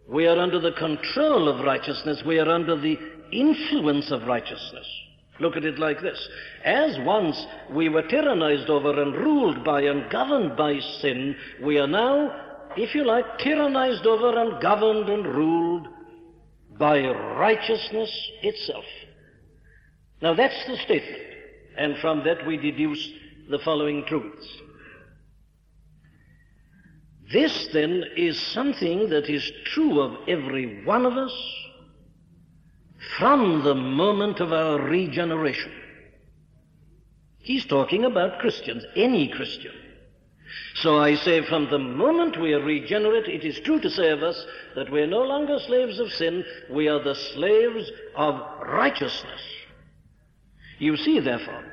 We 0.09 0.27
are 0.27 0.39
under 0.39 0.61
the 0.61 0.73
control 0.73 1.49
of 1.49 1.65
righteousness. 1.65 2.23
We 2.25 2.39
are 2.39 2.49
under 2.49 2.77
the 2.77 2.97
influence 3.33 4.13
of 4.13 4.23
righteousness. 4.29 4.87
Look 5.39 5.57
at 5.57 5.65
it 5.65 5.79
like 5.79 6.01
this. 6.01 6.29
As 6.65 6.99
once 7.01 7.47
we 7.71 7.89
were 7.89 8.03
tyrannized 8.03 8.71
over 8.71 9.01
and 9.03 9.15
ruled 9.15 9.65
by 9.65 9.83
and 9.83 10.11
governed 10.11 10.57
by 10.57 10.79
sin, 11.01 11.37
we 11.63 11.79
are 11.79 11.87
now, 11.87 12.35
if 12.77 12.95
you 12.95 13.05
like, 13.05 13.39
tyrannized 13.39 14.07
over 14.07 14.39
and 14.39 14.61
governed 14.63 15.09
and 15.09 15.27
ruled 15.27 15.89
by 16.79 17.07
righteousness 17.07 18.31
itself. 18.43 18.85
Now 20.23 20.35
that's 20.35 20.67
the 20.67 20.77
statement. 20.77 21.23
And 21.77 21.99
from 21.99 22.25
that 22.25 22.47
we 22.47 22.57
deduce 22.57 23.11
the 23.51 23.59
following 23.59 24.05
truths. 24.07 24.47
This 27.33 27.69
then 27.73 28.05
is 28.17 28.41
something 28.41 29.11
that 29.11 29.29
is 29.29 29.51
true 29.67 30.01
of 30.01 30.29
every 30.29 30.85
one 30.85 31.05
of 31.05 31.15
us 31.15 31.33
from 33.19 33.63
the 33.65 33.75
moment 33.75 34.41
of 34.41 34.53
our 34.53 34.81
regeneration. 34.81 35.73
He's 37.39 37.65
talking 37.65 38.05
about 38.05 38.41
Christians, 38.41 38.85
any 38.97 39.29
Christian. 39.29 39.73
So 40.75 40.99
I 40.99 41.15
say 41.15 41.45
from 41.47 41.71
the 41.71 41.79
moment 41.79 42.41
we 42.41 42.53
are 42.53 42.63
regenerate, 42.63 43.29
it 43.29 43.45
is 43.45 43.61
true 43.61 43.81
to 43.81 43.91
say 43.91 44.11
of 44.11 44.23
us 44.23 44.47
that 44.75 44.91
we 44.91 45.01
are 45.01 45.07
no 45.07 45.23
longer 45.23 45.59
slaves 45.61 45.99
of 45.99 46.13
sin, 46.13 46.45
we 46.71 46.89
are 46.89 47.03
the 47.03 47.15
slaves 47.15 47.91
of 48.17 48.41
righteousness. 48.63 49.41
You 50.79 50.97
see, 50.97 51.21
therefore, 51.21 51.65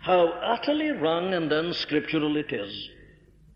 how 0.00 0.28
utterly 0.28 0.90
wrong 0.90 1.34
and 1.34 1.50
unscriptural 1.50 2.36
it 2.36 2.52
is 2.52 2.88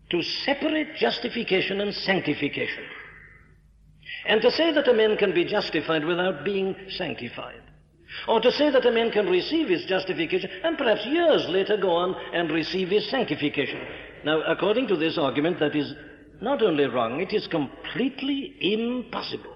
to 0.09 0.21
separate 0.21 0.95
justification 0.97 1.81
and 1.81 1.93
sanctification. 1.93 2.83
And 4.25 4.41
to 4.41 4.51
say 4.51 4.71
that 4.71 4.87
a 4.87 4.93
man 4.93 5.17
can 5.17 5.33
be 5.33 5.45
justified 5.45 6.05
without 6.05 6.45
being 6.45 6.75
sanctified. 6.97 7.61
Or 8.27 8.39
to 8.39 8.51
say 8.51 8.69
that 8.69 8.85
a 8.85 8.91
man 8.91 9.11
can 9.11 9.27
receive 9.27 9.67
his 9.67 9.85
justification 9.85 10.49
and 10.63 10.77
perhaps 10.77 11.05
years 11.05 11.45
later 11.49 11.77
go 11.77 11.91
on 11.91 12.15
and 12.33 12.51
receive 12.51 12.89
his 12.89 13.09
sanctification. 13.09 13.81
Now, 14.23 14.41
according 14.43 14.87
to 14.87 14.95
this 14.95 15.17
argument, 15.17 15.59
that 15.59 15.75
is 15.75 15.93
not 16.41 16.61
only 16.61 16.85
wrong, 16.85 17.19
it 17.19 17.33
is 17.33 17.47
completely 17.47 18.55
impossible. 18.59 19.55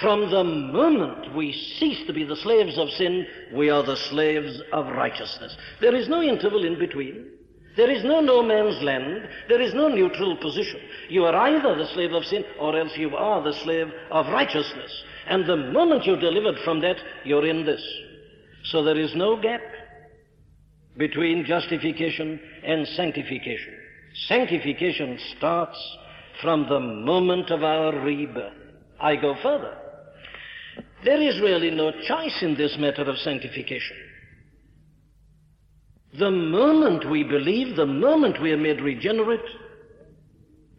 From 0.00 0.30
the 0.30 0.44
moment 0.44 1.34
we 1.34 1.52
cease 1.52 2.06
to 2.06 2.12
be 2.12 2.24
the 2.24 2.36
slaves 2.36 2.78
of 2.78 2.90
sin, 2.90 3.26
we 3.54 3.70
are 3.70 3.82
the 3.82 3.96
slaves 3.96 4.60
of 4.72 4.86
righteousness. 4.86 5.56
There 5.80 5.94
is 5.94 6.08
no 6.08 6.22
interval 6.22 6.64
in 6.64 6.78
between. 6.78 7.30
There 7.76 7.90
is 7.90 8.04
no 8.04 8.20
no 8.20 8.42
man's 8.42 8.82
land. 8.82 9.28
There 9.48 9.60
is 9.60 9.74
no 9.74 9.88
neutral 9.88 10.36
position. 10.36 10.80
You 11.08 11.24
are 11.24 11.34
either 11.34 11.76
the 11.76 11.92
slave 11.92 12.12
of 12.12 12.24
sin 12.24 12.44
or 12.60 12.78
else 12.78 12.92
you 12.96 13.16
are 13.16 13.42
the 13.42 13.58
slave 13.64 13.88
of 14.10 14.26
righteousness. 14.26 14.92
And 15.26 15.44
the 15.44 15.56
moment 15.56 16.04
you're 16.04 16.20
delivered 16.20 16.56
from 16.64 16.80
that, 16.82 16.96
you're 17.24 17.46
in 17.46 17.64
this. 17.64 17.82
So 18.64 18.84
there 18.84 18.98
is 18.98 19.14
no 19.14 19.40
gap 19.40 19.60
between 20.96 21.44
justification 21.44 22.40
and 22.62 22.86
sanctification. 22.88 23.74
Sanctification 24.28 25.18
starts 25.36 25.78
from 26.40 26.68
the 26.68 26.78
moment 26.78 27.50
of 27.50 27.64
our 27.64 27.92
rebirth. 28.04 28.52
I 29.00 29.16
go 29.16 29.34
further. 29.42 29.76
There 31.04 31.20
is 31.20 31.40
really 31.40 31.70
no 31.70 31.90
choice 32.06 32.38
in 32.42 32.54
this 32.54 32.76
matter 32.78 33.02
of 33.02 33.18
sanctification. 33.18 33.96
The 36.18 36.30
moment 36.30 37.10
we 37.10 37.24
believe, 37.24 37.74
the 37.74 37.86
moment 37.86 38.40
we 38.40 38.52
are 38.52 38.56
made 38.56 38.80
regenerate, 38.80 39.40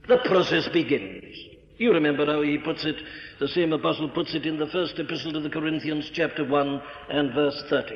the 0.08 0.17
process 0.26 0.67
begins. 0.69 1.36
You 1.78 1.91
remember 1.91 2.26
how 2.26 2.41
he 2.41 2.58
puts 2.58 2.86
it, 2.86 2.95
the 3.39 3.50
same 3.50 3.74
apostle 3.74 4.08
puts 4.08 4.34
it 4.34 4.45
in 4.45 4.58
the 4.58 4.67
first 4.67 4.98
epistle 4.98 5.34
to 5.34 5.41
the 5.41 5.50
Corinthians, 5.50 6.10
chapter 6.13 6.45
1 6.45 6.82
and 7.10 7.34
verse 7.34 7.62
30. 7.69 7.95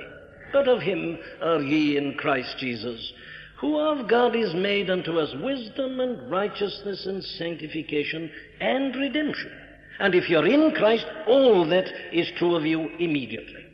But 0.51 0.67
of 0.67 0.81
him 0.81 1.17
are 1.41 1.61
ye 1.61 1.95
in 1.95 2.15
Christ 2.15 2.57
Jesus, 2.57 3.13
who 3.57 3.79
of 3.79 4.09
God 4.09 4.35
is 4.35 4.53
made 4.53 4.89
unto 4.89 5.17
us 5.17 5.33
wisdom 5.41 6.01
and 6.01 6.29
righteousness 6.29 7.05
and 7.05 7.23
sanctification 7.23 8.29
and 8.59 8.93
redemption. 8.97 9.51
And 9.99 10.13
if 10.13 10.29
you're 10.29 10.47
in 10.47 10.73
Christ, 10.75 11.05
all 11.25 11.65
that 11.69 11.89
is 12.11 12.29
true 12.37 12.55
of 12.55 12.65
you 12.65 12.89
immediately. 12.99 13.65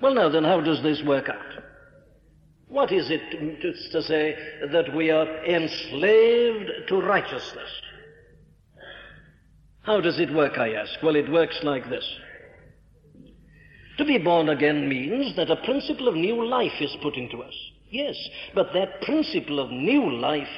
Well, 0.00 0.14
now 0.14 0.30
then, 0.30 0.42
how 0.42 0.60
does 0.60 0.82
this 0.82 1.02
work 1.04 1.28
out? 1.28 1.62
What 2.74 2.90
is 2.90 3.08
it 3.08 3.30
to, 3.92 4.02
say 4.02 4.36
that 4.72 4.92
we 4.96 5.08
are 5.08 5.28
enslaved 5.44 6.88
to 6.88 7.00
righteousness? 7.00 7.70
How 9.82 10.00
does 10.00 10.18
it 10.18 10.34
work, 10.34 10.58
I 10.58 10.72
ask? 10.72 11.00
Well, 11.00 11.14
it 11.14 11.30
works 11.30 11.60
like 11.62 11.88
this. 11.88 12.04
To 13.98 14.04
be 14.04 14.18
born 14.18 14.48
again 14.48 14.88
means 14.88 15.36
that 15.36 15.52
a 15.52 15.64
principle 15.64 16.08
of 16.08 16.16
new 16.16 16.44
life 16.44 16.80
is 16.80 16.96
put 17.00 17.14
into 17.14 17.44
us. 17.44 17.54
Yes, 17.90 18.16
but 18.56 18.72
that 18.74 19.02
principle 19.02 19.60
of 19.60 19.70
new 19.70 20.10
life 20.10 20.56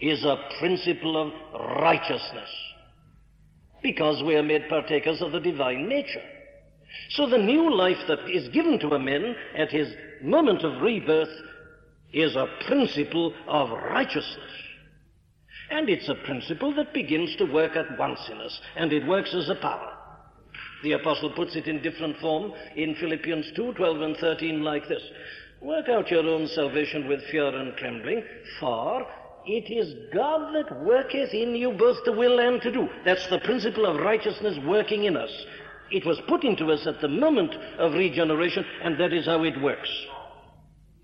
is 0.00 0.24
a 0.24 0.36
principle 0.60 1.20
of 1.20 1.32
righteousness 1.80 2.50
because 3.82 4.22
we 4.22 4.36
are 4.36 4.44
made 4.44 4.68
partakers 4.68 5.20
of 5.20 5.32
the 5.32 5.40
divine 5.40 5.88
nature. 5.88 6.22
So 7.10 7.28
the 7.28 7.38
new 7.38 7.74
life 7.74 7.98
that 8.06 8.30
is 8.30 8.48
given 8.50 8.78
to 8.78 8.94
a 8.94 8.98
man 8.98 9.34
at 9.56 9.70
his 9.70 9.92
moment 10.22 10.64
of 10.64 10.82
rebirth 10.82 11.28
is 12.12 12.36
a 12.36 12.46
principle 12.66 13.34
of 13.46 13.70
righteousness. 13.70 14.50
And 15.70 15.88
it's 15.88 16.08
a 16.08 16.26
principle 16.26 16.74
that 16.76 16.94
begins 16.94 17.34
to 17.36 17.52
work 17.52 17.76
at 17.76 17.98
once 17.98 18.20
in 18.30 18.38
us, 18.38 18.60
and 18.76 18.92
it 18.92 19.06
works 19.06 19.34
as 19.34 19.48
a 19.48 19.60
power. 19.60 19.92
The 20.82 20.92
apostle 20.92 21.30
puts 21.30 21.56
it 21.56 21.66
in 21.66 21.82
different 21.82 22.18
form 22.18 22.52
in 22.76 22.94
Philippians 22.96 23.52
2, 23.56 23.72
12 23.74 24.00
and 24.02 24.16
13 24.18 24.62
like 24.62 24.86
this. 24.88 25.02
Work 25.60 25.88
out 25.88 26.10
your 26.10 26.26
own 26.26 26.46
salvation 26.48 27.08
with 27.08 27.24
fear 27.30 27.48
and 27.48 27.76
trembling, 27.76 28.22
for 28.60 29.06
it 29.46 29.72
is 29.72 29.94
God 30.12 30.54
that 30.54 30.84
worketh 30.84 31.32
in 31.32 31.54
you 31.54 31.72
both 31.72 32.04
to 32.04 32.12
will 32.12 32.38
and 32.38 32.60
to 32.62 32.70
do. 32.70 32.88
That's 33.04 33.26
the 33.28 33.40
principle 33.40 33.86
of 33.86 34.04
righteousness 34.04 34.58
working 34.64 35.04
in 35.04 35.16
us. 35.16 35.30
It 35.90 36.04
was 36.04 36.20
put 36.26 36.44
into 36.44 36.72
us 36.72 36.86
at 36.86 37.00
the 37.00 37.08
moment 37.08 37.54
of 37.78 37.94
regeneration, 37.94 38.64
and 38.82 38.98
that 38.98 39.12
is 39.12 39.26
how 39.26 39.44
it 39.44 39.60
works. 39.60 39.90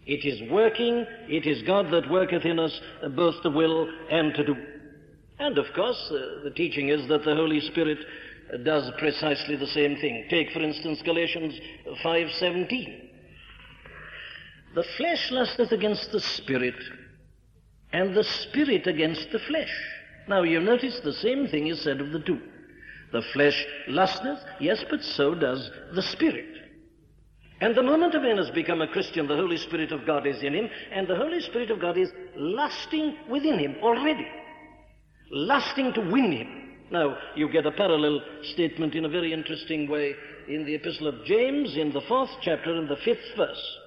It 0.04 0.24
is 0.24 0.50
working, 0.50 1.06
it 1.28 1.46
is 1.46 1.62
God 1.62 1.90
that 1.92 2.10
worketh 2.10 2.44
in 2.44 2.58
us 2.58 2.80
both 3.14 3.40
to 3.42 3.50
will 3.50 3.88
and 4.10 4.34
to 4.34 4.44
do. 4.44 4.56
And 5.38 5.58
of 5.58 5.66
course, 5.74 6.10
uh, 6.10 6.42
the 6.42 6.50
teaching 6.50 6.88
is 6.88 7.06
that 7.08 7.24
the 7.24 7.34
Holy 7.34 7.60
Spirit 7.60 7.98
does 8.64 8.90
precisely 8.98 9.56
the 9.56 9.66
same 9.68 9.96
thing. 9.96 10.26
Take, 10.28 10.50
for 10.50 10.60
instance, 10.60 11.00
Galatians 11.02 11.54
5:17. 12.02 13.10
The 14.74 14.82
flesh 14.96 15.30
lusteth 15.30 15.70
against 15.70 16.10
the 16.12 16.20
spirit, 16.20 16.76
and 17.92 18.14
the 18.14 18.24
spirit 18.24 18.86
against 18.86 19.30
the 19.30 19.38
flesh. 19.38 19.72
Now 20.28 20.42
you 20.42 20.60
notice 20.60 20.98
the 21.00 21.12
same 21.12 21.46
thing 21.46 21.68
is 21.68 21.80
said 21.80 22.00
of 22.00 22.10
the 22.10 22.20
two. 22.20 22.40
The 23.12 23.22
flesh 23.32 23.66
lusteth, 23.88 24.38
yes, 24.58 24.84
but 24.88 25.02
so 25.02 25.34
does 25.34 25.70
the 25.94 26.02
spirit. 26.02 26.46
And 27.60 27.76
the 27.76 27.82
moment 27.82 28.14
a 28.14 28.20
man 28.20 28.38
has 28.38 28.50
become 28.50 28.80
a 28.80 28.88
Christian, 28.88 29.28
the 29.28 29.36
Holy 29.36 29.56
Spirit 29.56 29.92
of 29.92 30.06
God 30.06 30.26
is 30.26 30.42
in 30.42 30.54
him, 30.54 30.68
and 30.90 31.06
the 31.06 31.16
Holy 31.16 31.40
Spirit 31.40 31.70
of 31.70 31.80
God 31.80 31.96
is 31.96 32.10
lusting 32.34 33.16
within 33.30 33.58
him 33.58 33.76
already, 33.82 34.26
lusting 35.30 35.92
to 35.92 36.00
win 36.00 36.32
him. 36.32 36.62
Now, 36.90 37.16
you 37.36 37.48
get 37.48 37.66
a 37.66 37.70
parallel 37.70 38.20
statement 38.42 38.94
in 38.94 39.04
a 39.04 39.08
very 39.08 39.32
interesting 39.32 39.88
way 39.88 40.14
in 40.48 40.64
the 40.64 40.74
Epistle 40.74 41.06
of 41.06 41.24
James, 41.24 41.76
in 41.76 41.92
the 41.92 42.00
fourth 42.02 42.30
chapter, 42.40 42.76
in 42.76 42.88
the 42.88 42.96
fifth 42.96 43.36
verse. 43.36 43.78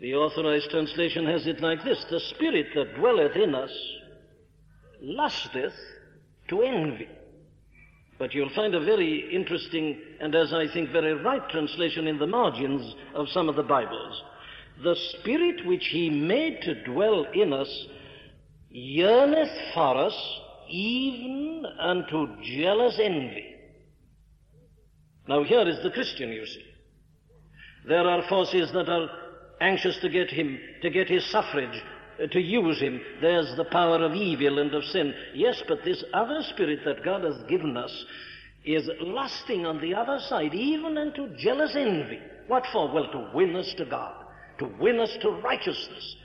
The 0.00 0.14
authorized 0.14 0.70
translation 0.70 1.24
has 1.26 1.46
it 1.46 1.60
like 1.60 1.84
this 1.84 2.04
The 2.10 2.20
Spirit 2.20 2.66
that 2.74 2.96
dwelleth 2.96 3.36
in 3.36 3.54
us 3.54 3.70
lusteth 5.00 5.74
to 6.48 6.62
envy. 6.62 7.08
But 8.18 8.34
you'll 8.34 8.54
find 8.54 8.74
a 8.74 8.84
very 8.84 9.28
interesting 9.34 10.00
and, 10.20 10.34
as 10.34 10.52
I 10.52 10.72
think, 10.72 10.90
very 10.90 11.14
right 11.14 11.46
translation 11.50 12.06
in 12.06 12.18
the 12.18 12.26
margins 12.26 12.94
of 13.14 13.28
some 13.28 13.48
of 13.48 13.56
the 13.56 13.62
Bibles. 13.62 14.22
The 14.82 14.96
Spirit 15.18 15.66
which 15.66 15.86
He 15.90 16.08
made 16.10 16.60
to 16.62 16.84
dwell 16.84 17.26
in 17.34 17.52
us 17.52 17.86
yearneth 18.70 19.74
for 19.74 19.96
us 19.96 20.40
even 20.68 21.64
unto 21.78 22.26
jealous 22.42 22.98
envy. 23.02 23.54
Now, 25.28 25.42
here 25.42 25.66
is 25.68 25.82
the 25.82 25.90
Christian, 25.90 26.30
you 26.30 26.46
see. 26.46 26.64
There 27.88 28.06
are 28.06 28.28
forces 28.28 28.70
that 28.72 28.88
are 28.88 29.08
anxious 29.60 29.98
to 30.02 30.08
get 30.08 30.30
him, 30.30 30.58
to 30.82 30.90
get 30.90 31.08
his 31.08 31.24
suffrage, 31.30 31.82
to 32.30 32.40
use 32.40 32.80
him. 32.80 33.00
There's 33.20 33.56
the 33.56 33.64
power 33.64 34.02
of 34.04 34.14
evil 34.14 34.58
and 34.58 34.72
of 34.74 34.84
sin. 34.84 35.14
Yes, 35.34 35.62
but 35.68 35.84
this 35.84 36.02
other 36.14 36.42
spirit 36.42 36.80
that 36.84 37.04
God 37.04 37.24
has 37.24 37.42
given 37.48 37.76
us 37.76 38.04
is 38.64 38.90
lusting 39.00 39.64
on 39.64 39.80
the 39.80 39.94
other 39.94 40.18
side, 40.20 40.54
even 40.54 40.96
into 40.98 41.28
jealous 41.36 41.76
envy. 41.76 42.20
What 42.48 42.66
for? 42.72 42.92
Well, 42.92 43.10
to 43.12 43.30
win 43.34 43.54
us 43.56 43.72
to 43.74 43.84
God, 43.84 44.24
to 44.58 44.66
win 44.80 44.98
us 44.98 45.16
to 45.22 45.30
righteousness, 45.30 46.16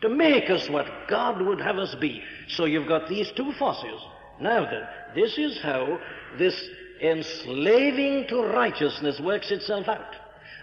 to 0.00 0.08
make 0.08 0.50
us 0.50 0.68
what 0.68 0.86
God 1.08 1.40
would 1.40 1.60
have 1.60 1.78
us 1.78 1.94
be. 1.94 2.22
So 2.48 2.64
you've 2.64 2.88
got 2.88 3.08
these 3.08 3.30
two 3.32 3.52
forces. 3.52 4.00
Now 4.40 4.64
then, 4.64 4.82
this 5.14 5.38
is 5.38 5.60
how 5.60 5.98
this 6.38 6.68
enslaving 7.00 8.26
to 8.28 8.42
righteousness 8.42 9.20
works 9.20 9.50
itself 9.50 9.88
out. 9.88 10.16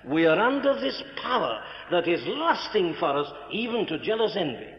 We 0.07 0.25
are 0.25 0.39
under 0.39 0.79
this 0.79 1.01
power 1.21 1.61
that 1.91 2.07
is 2.07 2.21
lusting 2.25 2.95
for 2.99 3.17
us 3.17 3.31
even 3.51 3.85
to 3.87 3.99
jealous 3.99 4.35
envy, 4.35 4.69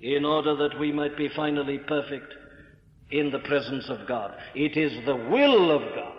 in 0.00 0.24
order 0.24 0.56
that 0.56 0.78
we 0.78 0.92
might 0.92 1.16
be 1.16 1.28
finally 1.34 1.78
perfect 1.78 2.34
in 3.10 3.30
the 3.30 3.38
presence 3.40 3.88
of 3.88 4.06
God. 4.06 4.34
It 4.54 4.76
is 4.76 5.04
the 5.04 5.16
will 5.16 5.70
of 5.70 5.82
God, 5.94 6.16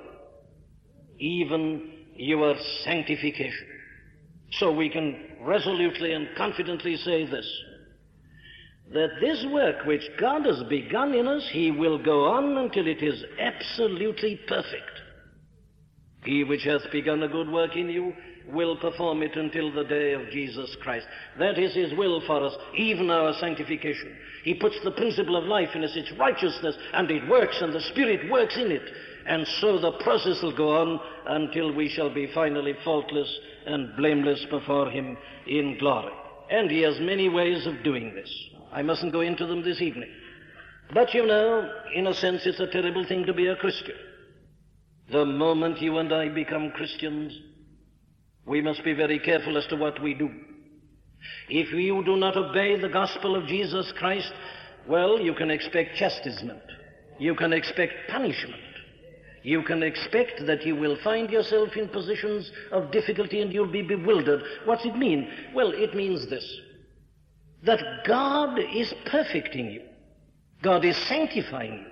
even 1.19 1.91
your 2.15 2.55
sanctification. 2.83 3.67
So 4.53 4.71
we 4.71 4.89
can 4.89 5.37
resolutely 5.41 6.13
and 6.13 6.27
confidently 6.37 6.97
say 6.97 7.25
this 7.25 7.47
that 8.93 9.21
this 9.21 9.45
work 9.51 9.85
which 9.85 10.03
God 10.19 10.45
has 10.45 10.61
begun 10.63 11.13
in 11.13 11.25
us, 11.25 11.47
He 11.53 11.71
will 11.71 11.97
go 11.97 12.25
on 12.25 12.57
until 12.57 12.87
it 12.87 13.01
is 13.01 13.23
absolutely 13.39 14.39
perfect. 14.47 15.01
He 16.23 16.43
which 16.43 16.63
hath 16.63 16.91
begun 16.91 17.23
a 17.23 17.27
good 17.27 17.49
work 17.49 17.75
in 17.75 17.89
you 17.89 18.13
will 18.47 18.75
perform 18.77 19.23
it 19.23 19.35
until 19.35 19.71
the 19.71 19.83
day 19.83 20.13
of 20.13 20.29
Jesus 20.29 20.75
Christ. 20.81 21.05
That 21.39 21.57
is 21.57 21.73
His 21.73 21.93
will 21.97 22.21
for 22.25 22.43
us, 22.43 22.53
even 22.75 23.09
our 23.09 23.33
sanctification. 23.39 24.15
He 24.43 24.53
puts 24.53 24.75
the 24.83 24.91
principle 24.91 25.35
of 25.35 25.45
life 25.45 25.69
in 25.75 25.83
us, 25.83 25.95
its 25.95 26.11
righteousness, 26.19 26.75
and 26.93 27.09
it 27.09 27.27
works, 27.27 27.57
and 27.61 27.73
the 27.73 27.81
Spirit 27.81 28.29
works 28.29 28.57
in 28.57 28.71
it. 28.71 28.87
And 29.27 29.45
so 29.59 29.79
the 29.79 29.91
process 30.03 30.41
will 30.41 30.55
go 30.55 30.75
on 30.75 30.99
until 31.27 31.73
we 31.73 31.89
shall 31.89 32.13
be 32.13 32.31
finally 32.33 32.73
faultless 32.83 33.39
and 33.65 33.95
blameless 33.95 34.45
before 34.49 34.89
Him 34.89 35.17
in 35.47 35.77
glory. 35.79 36.13
And 36.49 36.69
He 36.69 36.81
has 36.81 36.99
many 36.99 37.29
ways 37.29 37.65
of 37.67 37.83
doing 37.83 38.13
this. 38.13 38.31
I 38.71 38.81
mustn't 38.81 39.13
go 39.13 39.21
into 39.21 39.45
them 39.45 39.63
this 39.63 39.81
evening. 39.81 40.09
But 40.93 41.13
you 41.13 41.25
know, 41.25 41.71
in 41.95 42.07
a 42.07 42.13
sense, 42.13 42.41
it's 42.45 42.59
a 42.59 42.67
terrible 42.67 43.05
thing 43.05 43.25
to 43.25 43.33
be 43.33 43.47
a 43.47 43.55
Christian. 43.55 43.95
The 45.11 45.25
moment 45.25 45.81
you 45.81 45.97
and 45.97 46.13
I 46.13 46.29
become 46.29 46.71
Christians, 46.71 47.37
we 48.45 48.61
must 48.61 48.83
be 48.83 48.93
very 48.93 49.19
careful 49.19 49.57
as 49.57 49.65
to 49.67 49.75
what 49.75 50.01
we 50.01 50.13
do. 50.13 50.29
If 51.49 51.73
you 51.73 52.03
do 52.05 52.15
not 52.15 52.37
obey 52.37 52.79
the 52.79 52.89
gospel 52.89 53.35
of 53.35 53.45
Jesus 53.45 53.91
Christ, 53.97 54.31
well, 54.87 55.19
you 55.19 55.33
can 55.33 55.51
expect 55.51 55.97
chastisement. 55.97 56.61
You 57.19 57.35
can 57.35 57.51
expect 57.51 57.93
punishment. 58.09 58.61
You 59.43 59.63
can 59.63 59.83
expect 59.83 60.45
that 60.45 60.65
you 60.65 60.75
will 60.75 60.97
find 61.03 61.29
yourself 61.29 61.75
in 61.75 61.89
positions 61.89 62.49
of 62.71 62.91
difficulty 62.91 63.41
and 63.41 63.51
you'll 63.51 63.71
be 63.71 63.81
bewildered. 63.81 64.43
What's 64.65 64.85
it 64.85 64.95
mean? 64.95 65.29
Well, 65.53 65.71
it 65.71 65.93
means 65.93 66.29
this 66.29 66.59
that 67.63 67.79
God 68.07 68.57
is 68.73 68.91
perfecting 69.05 69.69
you, 69.69 69.81
God 70.63 70.83
is 70.83 70.97
sanctifying 71.07 71.73
you. 71.73 71.90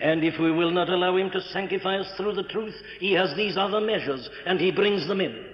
And 0.00 0.24
if 0.24 0.38
we 0.38 0.50
will 0.50 0.70
not 0.70 0.88
allow 0.88 1.16
Him 1.16 1.30
to 1.30 1.40
sanctify 1.40 1.98
us 1.98 2.12
through 2.16 2.34
the 2.34 2.42
truth, 2.44 2.74
He 2.98 3.12
has 3.12 3.34
these 3.34 3.56
other 3.56 3.80
measures 3.80 4.28
and 4.46 4.60
He 4.60 4.70
brings 4.70 5.06
them 5.06 5.20
in. 5.20 5.46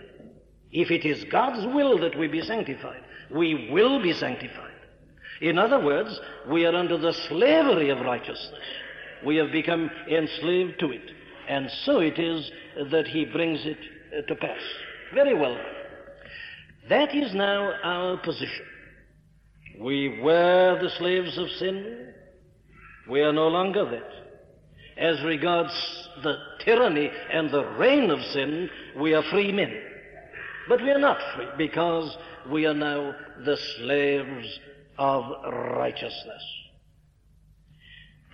If 0.71 0.91
it 0.91 1.05
is 1.05 1.25
God's 1.25 1.67
will 1.67 1.99
that 1.99 2.19
we 2.19 2.29
be 2.29 2.43
sanctified, 2.43 3.03
we 3.31 3.71
will 3.71 4.03
be 4.03 4.13
sanctified. 4.13 4.73
In 5.41 5.59
other 5.59 5.83
words, 5.83 6.19
we 6.49 6.67
are 6.67 6.75
under 6.75 6.99
the 6.99 7.13
slavery 7.13 7.91
of 7.91 8.01
righteousness. 8.01 8.65
We 9.25 9.37
have 9.37 9.53
become 9.53 9.91
enslaved 10.11 10.79
to 10.81 10.91
it. 10.91 11.11
And 11.49 11.71
so 11.85 12.01
it 12.01 12.19
is 12.19 12.51
that 12.91 13.07
He 13.07 13.25
brings 13.25 13.65
it 13.65 13.79
uh, 14.17 14.23
to 14.27 14.35
pass. 14.35 14.61
Very 15.15 15.35
well. 15.35 15.59
That 16.89 17.15
is 17.15 17.35
now 17.35 17.73
our 17.83 18.17
position. 18.19 18.67
We 19.81 20.21
were 20.21 20.79
the 20.81 20.91
slaves 20.91 21.39
of 21.39 21.49
sin. 21.51 22.15
We 23.09 23.23
are 23.23 23.33
no 23.33 23.49
longer 23.49 23.85
that. 23.91 24.11
As 24.99 25.23
regards 25.23 25.73
the 26.23 26.37
tyranny 26.65 27.11
and 27.33 27.51
the 27.51 27.65
reign 27.79 28.11
of 28.11 28.21
sin, 28.33 28.69
we 28.97 29.15
are 29.15 29.23
free 29.31 29.53
men. 29.53 29.73
But 30.69 30.83
we 30.83 30.91
are 30.91 30.99
not 30.99 31.19
free 31.35 31.47
because 31.57 32.17
we 32.51 32.67
are 32.67 32.75
now 32.75 33.15
the 33.45 33.57
slaves 33.57 34.61
of 34.99 35.25
righteousness. 35.77 36.43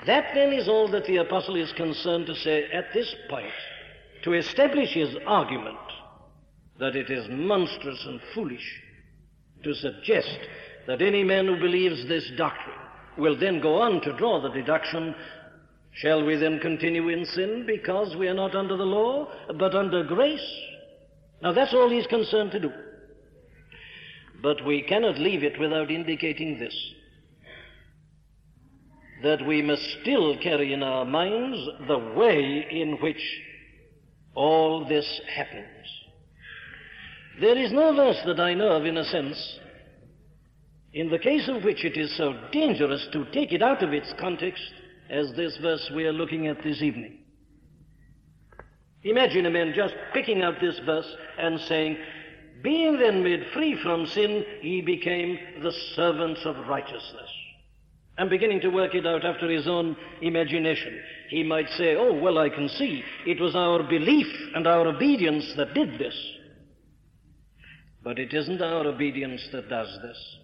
That 0.07 0.35
then 0.35 0.53
is 0.53 0.69
all 0.69 0.89
that 0.89 1.07
the 1.07 1.19
apostle 1.19 1.57
is 1.57 1.73
concerned 1.73 2.27
to 2.27 2.35
say 2.35 2.65
at 2.73 2.93
this 2.93 3.15
point 3.29 3.53
to 4.25 4.33
establish 4.33 4.93
his 4.93 5.15
argument 5.27 5.79
that 6.79 6.97
it 6.97 7.11
is 7.11 7.27
monstrous 7.31 8.05
and 8.07 8.21
foolish 8.35 8.83
to 9.63 9.75
suggest 9.75 10.39
that 10.87 11.01
any 11.01 11.23
man 11.23 11.47
who 11.47 11.59
believes 11.59 12.07
this 12.09 12.31
doctrine 12.37 12.84
will 13.19 13.39
then 13.39 13.61
go 13.61 13.81
on 13.81 14.01
to 14.03 14.17
draw 14.17 14.41
the 14.41 14.49
deduction 14.49 15.15
shall 15.93 16.25
we 16.25 16.37
then 16.37 16.59
continue 16.59 17.09
in 17.09 17.25
sin 17.25 17.65
because 17.67 18.17
we 18.17 18.27
are 18.27 18.35
not 18.35 18.55
under 18.55 18.77
the 18.77 18.85
law 18.85 19.29
but 19.59 19.75
under 19.75 20.03
grace? 20.05 20.61
Now 21.43 21.53
that's 21.53 21.75
all 21.75 21.91
he's 21.91 22.07
concerned 22.07 22.51
to 22.53 22.61
do. 22.61 22.73
But 24.43 24.65
we 24.65 24.83
cannot 24.83 25.19
leave 25.19 25.43
it 25.43 25.59
without 25.59 25.91
indicating 25.91 26.59
this 26.59 26.75
that 29.23 29.47
we 29.47 29.63
must 29.63 29.83
still 30.03 30.37
carry 30.39 30.73
in 30.73 30.83
our 30.83 31.05
minds 31.05 31.59
the 31.89 31.99
way 31.99 32.67
in 32.71 32.99
which 33.01 33.41
all 34.35 34.87
this 34.87 35.21
happens. 35.35 35.87
There 37.41 37.59
is 37.59 37.73
no 37.73 37.95
verse 37.95 38.21
that 38.27 38.39
I 38.39 38.55
know 38.55 38.69
of, 38.73 38.85
in 38.85 38.99
a 38.99 39.05
sense, 39.05 39.59
in 40.95 41.11
the 41.11 41.19
case 41.19 41.49
of 41.49 41.65
which 41.65 41.85
it 41.85 41.97
is 41.97 42.17
so 42.17 42.33
dangerous 42.53 43.07
to 43.13 43.25
take 43.33 43.53
it 43.53 43.63
out 43.63 43.83
of 43.83 43.93
its 43.93 44.15
context 44.19 44.63
as 45.11 45.33
this 45.33 45.57
verse 45.57 45.91
we 45.93 46.05
are 46.05 46.13
looking 46.13 46.47
at 46.47 46.63
this 46.63 46.81
evening. 46.83 47.19
Imagine 49.03 49.45
a 49.45 49.51
man 49.51 49.73
just 49.75 49.95
picking 50.15 50.43
out 50.43 50.61
this 50.61 50.79
verse 50.87 51.13
and 51.37 51.61
saying, 51.61 51.99
being 52.63 52.97
then 52.99 53.25
made 53.25 53.45
free 53.53 53.77
from 53.83 54.07
sin, 54.07 54.45
he 54.61 54.81
became 54.81 55.37
the 55.63 55.73
servants 55.97 56.41
of 56.47 56.69
righteousness. 56.69 57.29
And 58.17 58.31
beginning 58.31 58.61
to 58.61 58.69
work 58.69 58.95
it 58.95 59.05
out 59.05 59.25
after 59.25 59.51
his 59.51 59.67
own 59.67 59.97
imagination, 60.23 61.03
he 61.29 61.43
might 61.43 61.69
say, 61.71 61.97
Oh, 61.97 62.15
well, 62.15 62.39
I 62.39 62.49
can 62.49 62.69
see 62.69 63.03
it 63.27 63.41
was 63.41 63.57
our 63.57 63.83
belief 63.83 64.29
and 64.55 64.69
our 64.69 64.87
obedience 64.87 65.53
that 65.57 65.75
did 65.75 65.99
this. 65.99 66.15
But 68.05 68.21
it 68.21 68.33
isn't 68.33 68.63
our 68.63 68.87
obedience 68.87 69.43
that 69.51 69.69
does 69.69 69.89
this. 70.01 70.37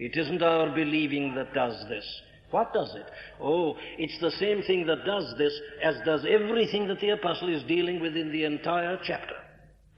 It 0.00 0.16
isn't 0.16 0.42
our 0.42 0.74
believing 0.74 1.34
that 1.34 1.52
does 1.52 1.84
this. 1.90 2.04
What 2.50 2.72
does 2.72 2.92
it? 2.94 3.04
Oh, 3.40 3.76
it's 3.98 4.18
the 4.20 4.30
same 4.30 4.62
thing 4.62 4.86
that 4.86 5.04
does 5.04 5.34
this 5.36 5.52
as 5.84 5.94
does 6.06 6.26
everything 6.28 6.88
that 6.88 7.00
the 7.00 7.10
apostle 7.10 7.54
is 7.54 7.62
dealing 7.64 8.00
with 8.00 8.16
in 8.16 8.32
the 8.32 8.44
entire 8.44 8.98
chapter. 9.04 9.34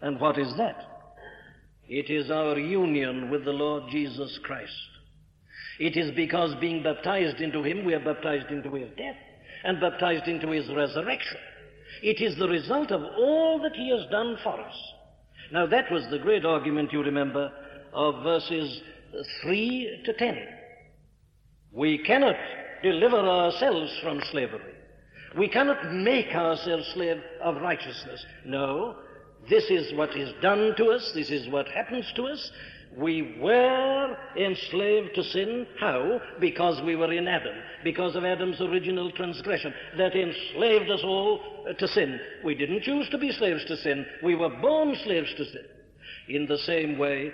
And 0.03 0.21
what 0.21 0.39
is 0.39 0.53
that? 0.59 0.77
It 1.89 2.11
is 2.11 2.33
our 2.33 2.59
union 2.59 3.31
with 3.31 3.45
the 3.45 3.53
Lord 3.53 3.85
Jesus 3.93 4.39
Christ. 4.43 4.73
It 5.79 5.97
is 5.97 6.11
because 6.17 6.55
being 6.61 6.83
baptized 6.83 7.41
into 7.41 7.63
Him, 7.63 7.85
we 7.85 7.95
are 7.95 8.05
baptized 8.05 8.51
into 8.51 8.75
His 8.75 8.89
death 8.97 9.17
and 9.63 9.81
baptized 9.81 10.27
into 10.27 10.49
His 10.49 10.69
resurrection. 10.75 11.39
It 12.03 12.21
is 12.21 12.37
the 12.39 12.49
result 12.49 12.91
of 12.91 13.03
all 13.03 13.61
that 13.63 13.77
He 13.77 13.89
has 13.91 14.11
done 14.11 14.37
for 14.43 14.61
us. 14.61 14.75
Now 15.53 15.67
that 15.67 15.93
was 15.93 16.05
the 16.11 16.19
great 16.19 16.45
argument, 16.45 16.93
you 16.93 17.03
remember, 17.03 17.53
of 17.93 18.25
verses 18.25 18.83
3 19.43 20.03
to 20.05 20.13
10. 20.13 20.39
We 21.73 21.99
cannot 21.99 22.37
deliver 22.83 23.19
ourselves 23.19 23.91
from 24.03 24.21
slavery. 24.31 24.75
We 25.39 25.49
cannot 25.49 25.93
make 25.93 26.35
ourselves 26.35 26.91
slave 26.95 27.19
of 27.43 27.63
righteousness. 27.63 28.25
No, 28.45 28.97
this 29.49 29.65
is 29.71 29.95
what 29.95 30.15
is 30.17 30.33
done 30.43 30.75
to 30.77 30.87
us. 30.91 31.13
This 31.15 31.31
is 31.31 31.49
what 31.49 31.67
happens 31.69 32.11
to 32.17 32.25
us. 32.25 32.51
We 32.97 33.39
were 33.41 34.17
enslaved 34.37 35.15
to 35.15 35.23
sin. 35.25 35.67
How? 35.81 36.21
Because 36.39 36.83
we 36.85 36.95
were 36.97 37.13
in 37.13 37.27
Adam. 37.27 37.55
Because 37.83 38.15
of 38.15 38.25
Adam's 38.25 38.61
original 38.61 39.11
transgression. 39.13 39.73
That 39.97 40.15
enslaved 40.15 40.91
us 40.91 41.01
all 41.03 41.41
uh, 41.69 41.73
to 41.73 41.89
sin. 41.89 42.21
We 42.45 42.55
didn't 42.55 42.83
choose 42.83 43.09
to 43.11 43.19
be 43.19 43.33
slaves 43.33 43.65
to 43.67 43.77
sin. 43.79 44.05
We 44.23 44.35
were 44.35 44.51
born 44.61 44.95
slaves 45.05 45.33
to 45.39 45.45
sin. 45.47 45.65
In 46.29 46.47
the 46.47 46.59
same 46.59 46.99
way, 46.99 47.33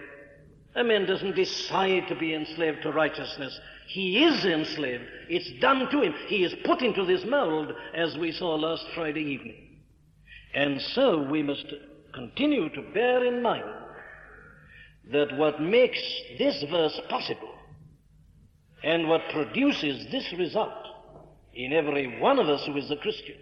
a 0.78 0.84
man 0.84 1.06
doesn't 1.06 1.34
decide 1.34 2.06
to 2.08 2.14
be 2.14 2.34
enslaved 2.34 2.82
to 2.82 2.92
righteousness. 2.92 3.58
He 3.88 4.24
is 4.24 4.44
enslaved. 4.44 5.04
It's 5.28 5.50
done 5.60 5.90
to 5.90 6.02
him. 6.02 6.14
He 6.28 6.44
is 6.44 6.54
put 6.64 6.82
into 6.82 7.04
this 7.04 7.24
mold, 7.24 7.72
as 7.94 8.16
we 8.16 8.30
saw 8.32 8.54
last 8.54 8.86
Friday 8.94 9.22
evening. 9.22 9.80
And 10.54 10.80
so 10.80 11.22
we 11.22 11.42
must 11.42 11.66
continue 12.14 12.68
to 12.70 12.82
bear 12.94 13.24
in 13.24 13.42
mind 13.42 13.64
that 15.12 15.36
what 15.36 15.60
makes 15.60 16.00
this 16.38 16.64
verse 16.70 17.00
possible 17.08 17.54
and 18.84 19.08
what 19.08 19.22
produces 19.32 20.06
this 20.12 20.32
result 20.38 20.86
in 21.54 21.72
every 21.72 22.20
one 22.20 22.38
of 22.38 22.48
us 22.48 22.64
who 22.66 22.76
is 22.76 22.90
a 22.90 22.96
Christian 22.96 23.36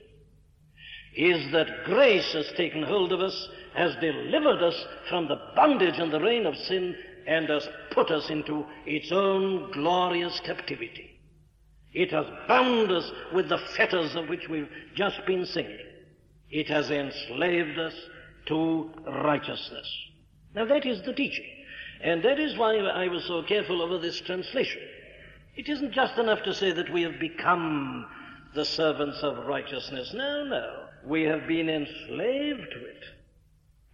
is 1.16 1.50
that 1.52 1.84
grace 1.84 2.32
has 2.34 2.50
taken 2.56 2.82
hold 2.82 3.12
of 3.12 3.20
us, 3.20 3.48
has 3.74 3.94
delivered 4.00 4.62
us 4.62 4.86
from 5.08 5.26
the 5.28 5.40
bondage 5.54 5.98
and 5.98 6.12
the 6.12 6.20
reign 6.20 6.46
of 6.46 6.54
sin, 6.56 6.94
and 7.26 7.48
has 7.48 7.68
put 7.90 8.10
us 8.10 8.30
into 8.30 8.64
its 8.84 9.10
own 9.12 9.72
glorious 9.72 10.40
captivity. 10.40 11.20
It 11.92 12.10
has 12.12 12.26
bound 12.46 12.92
us 12.92 13.10
with 13.32 13.48
the 13.48 13.58
fetters 13.76 14.14
of 14.14 14.28
which 14.28 14.48
we've 14.48 14.68
just 14.94 15.24
been 15.26 15.46
singing. 15.46 15.78
It 16.50 16.68
has 16.68 16.90
enslaved 16.90 17.78
us 17.78 17.94
to 18.46 18.90
righteousness. 19.06 19.88
Now 20.54 20.66
that 20.66 20.86
is 20.86 21.02
the 21.02 21.12
teaching. 21.12 21.46
And 22.02 22.22
that 22.22 22.38
is 22.38 22.56
why 22.56 22.76
I 22.76 23.08
was 23.08 23.24
so 23.24 23.42
careful 23.42 23.82
over 23.82 23.98
this 23.98 24.20
translation. 24.20 24.82
It 25.56 25.68
isn't 25.68 25.92
just 25.92 26.18
enough 26.18 26.42
to 26.42 26.54
say 26.54 26.70
that 26.72 26.92
we 26.92 27.02
have 27.02 27.18
become 27.18 28.06
the 28.54 28.64
servants 28.64 29.22
of 29.22 29.46
righteousness. 29.46 30.12
No, 30.14 30.44
no. 30.44 30.86
We 31.04 31.22
have 31.22 31.46
been 31.46 31.68
enslaved 31.68 32.70
to 32.72 32.84
it. 32.84 33.04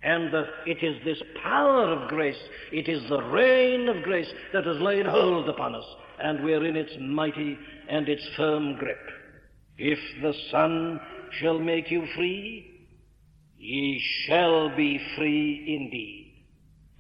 And 0.03 0.33
the, 0.33 0.47
it 0.67 0.83
is 0.83 0.97
this 1.05 1.23
power 1.43 1.93
of 1.93 2.09
grace, 2.09 2.41
it 2.73 2.89
is 2.89 3.09
the 3.09 3.23
reign 3.23 3.89
of 3.89 4.03
grace 4.03 4.31
that 4.53 4.67
has 4.67 4.81
laid 4.81 5.07
hold 5.07 5.49
upon 5.49 5.75
us, 5.77 5.85
and 6.21 6.43
we 6.43 6.55
are 6.55 6.65
in 6.65 6.77
its 6.77 6.93
mighty 7.01 7.57
and 7.89 8.09
its 8.09 8.27
firm 8.37 8.75
grip. 8.77 8.99
If 9.79 9.99
the 10.21 10.35
Son 10.51 11.01
shall 11.41 11.59
make 11.59 11.91
you 11.91 12.05
free, 12.17 12.89
ye 13.59 14.03
shall 14.27 14.75
be 14.77 15.01
free 15.17 15.79
indeed. 15.81 16.33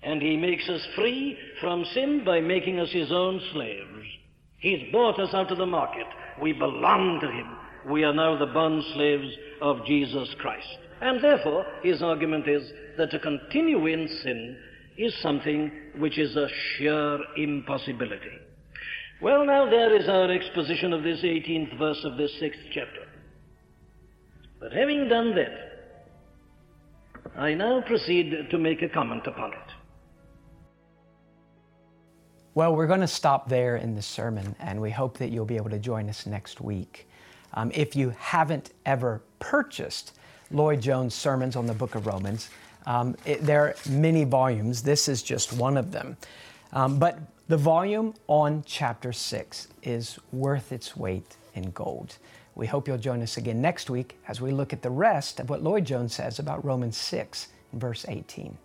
And 0.04 0.22
he 0.22 0.36
makes 0.36 0.68
us 0.68 0.86
free 0.96 1.36
from 1.60 1.84
sin 1.92 2.22
by 2.24 2.40
making 2.40 2.78
us 2.78 2.90
his 2.90 3.10
own 3.12 3.40
slaves. 3.52 4.06
He's 4.58 4.92
bought 4.92 5.18
us 5.18 5.34
out 5.34 5.50
of 5.50 5.58
the 5.58 5.66
market. 5.66 6.06
We 6.40 6.52
belong 6.52 7.18
to 7.20 7.30
him. 7.30 7.56
We 7.92 8.04
are 8.04 8.14
now 8.14 8.38
the 8.38 8.46
bond 8.46 8.82
slaves 8.94 9.28
of 9.60 9.84
Jesus 9.86 10.28
Christ. 10.38 10.78
And 11.02 11.22
therefore, 11.22 11.66
his 11.82 12.00
argument 12.00 12.46
is 12.46 12.72
that 12.96 13.10
to 13.10 13.18
continue 13.18 13.86
in 13.86 14.06
sin 14.22 14.56
is 14.96 15.12
something 15.20 15.72
which 15.98 16.16
is 16.16 16.36
a 16.36 16.46
sheer 16.48 17.18
impossibility. 17.36 18.38
Well, 19.20 19.44
now 19.44 19.68
there 19.68 19.96
is 19.96 20.08
our 20.08 20.30
exposition 20.30 20.92
of 20.92 21.02
this 21.02 21.22
18th 21.22 21.76
verse 21.76 22.00
of 22.04 22.16
this 22.16 22.30
6th 22.40 22.70
chapter. 22.72 23.08
But 24.60 24.72
having 24.72 25.08
done 25.08 25.34
that, 25.34 26.06
I 27.36 27.54
now 27.54 27.80
proceed 27.80 28.48
to 28.50 28.58
make 28.58 28.82
a 28.82 28.88
comment 28.88 29.26
upon 29.26 29.54
it. 29.54 29.58
Well, 32.54 32.76
we're 32.76 32.86
going 32.86 33.00
to 33.00 33.08
stop 33.08 33.48
there 33.48 33.74
in 33.76 33.96
the 33.96 34.02
sermon, 34.02 34.54
and 34.60 34.80
we 34.80 34.90
hope 34.90 35.18
that 35.18 35.30
you'll 35.30 35.46
be 35.46 35.56
able 35.56 35.70
to 35.70 35.80
join 35.80 36.08
us 36.08 36.26
next 36.26 36.60
week. 36.60 37.08
Um, 37.54 37.72
if 37.74 37.96
you 37.96 38.10
haven't 38.10 38.70
ever 38.86 39.22
purchased 39.40 40.12
Lloyd 40.52 40.80
Jones' 40.80 41.14
sermons 41.14 41.56
on 41.56 41.66
the 41.66 41.74
book 41.74 41.94
of 41.94 42.06
Romans, 42.06 42.50
um, 42.86 43.16
it, 43.24 43.42
there 43.42 43.62
are 43.62 43.74
many 43.88 44.24
volumes. 44.24 44.82
This 44.82 45.08
is 45.08 45.22
just 45.22 45.52
one 45.52 45.76
of 45.76 45.92
them. 45.92 46.16
Um, 46.72 46.98
but 46.98 47.18
the 47.48 47.56
volume 47.56 48.14
on 48.28 48.62
chapter 48.66 49.12
6 49.12 49.68
is 49.82 50.18
worth 50.32 50.72
its 50.72 50.96
weight 50.96 51.36
in 51.54 51.70
gold. 51.70 52.16
We 52.54 52.66
hope 52.66 52.86
you'll 52.86 52.98
join 52.98 53.22
us 53.22 53.36
again 53.36 53.60
next 53.60 53.88
week 53.90 54.18
as 54.28 54.40
we 54.40 54.52
look 54.52 54.72
at 54.72 54.82
the 54.82 54.90
rest 54.90 55.40
of 55.40 55.50
what 55.50 55.62
Lloyd 55.62 55.84
Jones 55.84 56.14
says 56.14 56.38
about 56.38 56.64
Romans 56.64 56.96
6, 56.96 57.48
verse 57.72 58.04
18. 58.08 58.56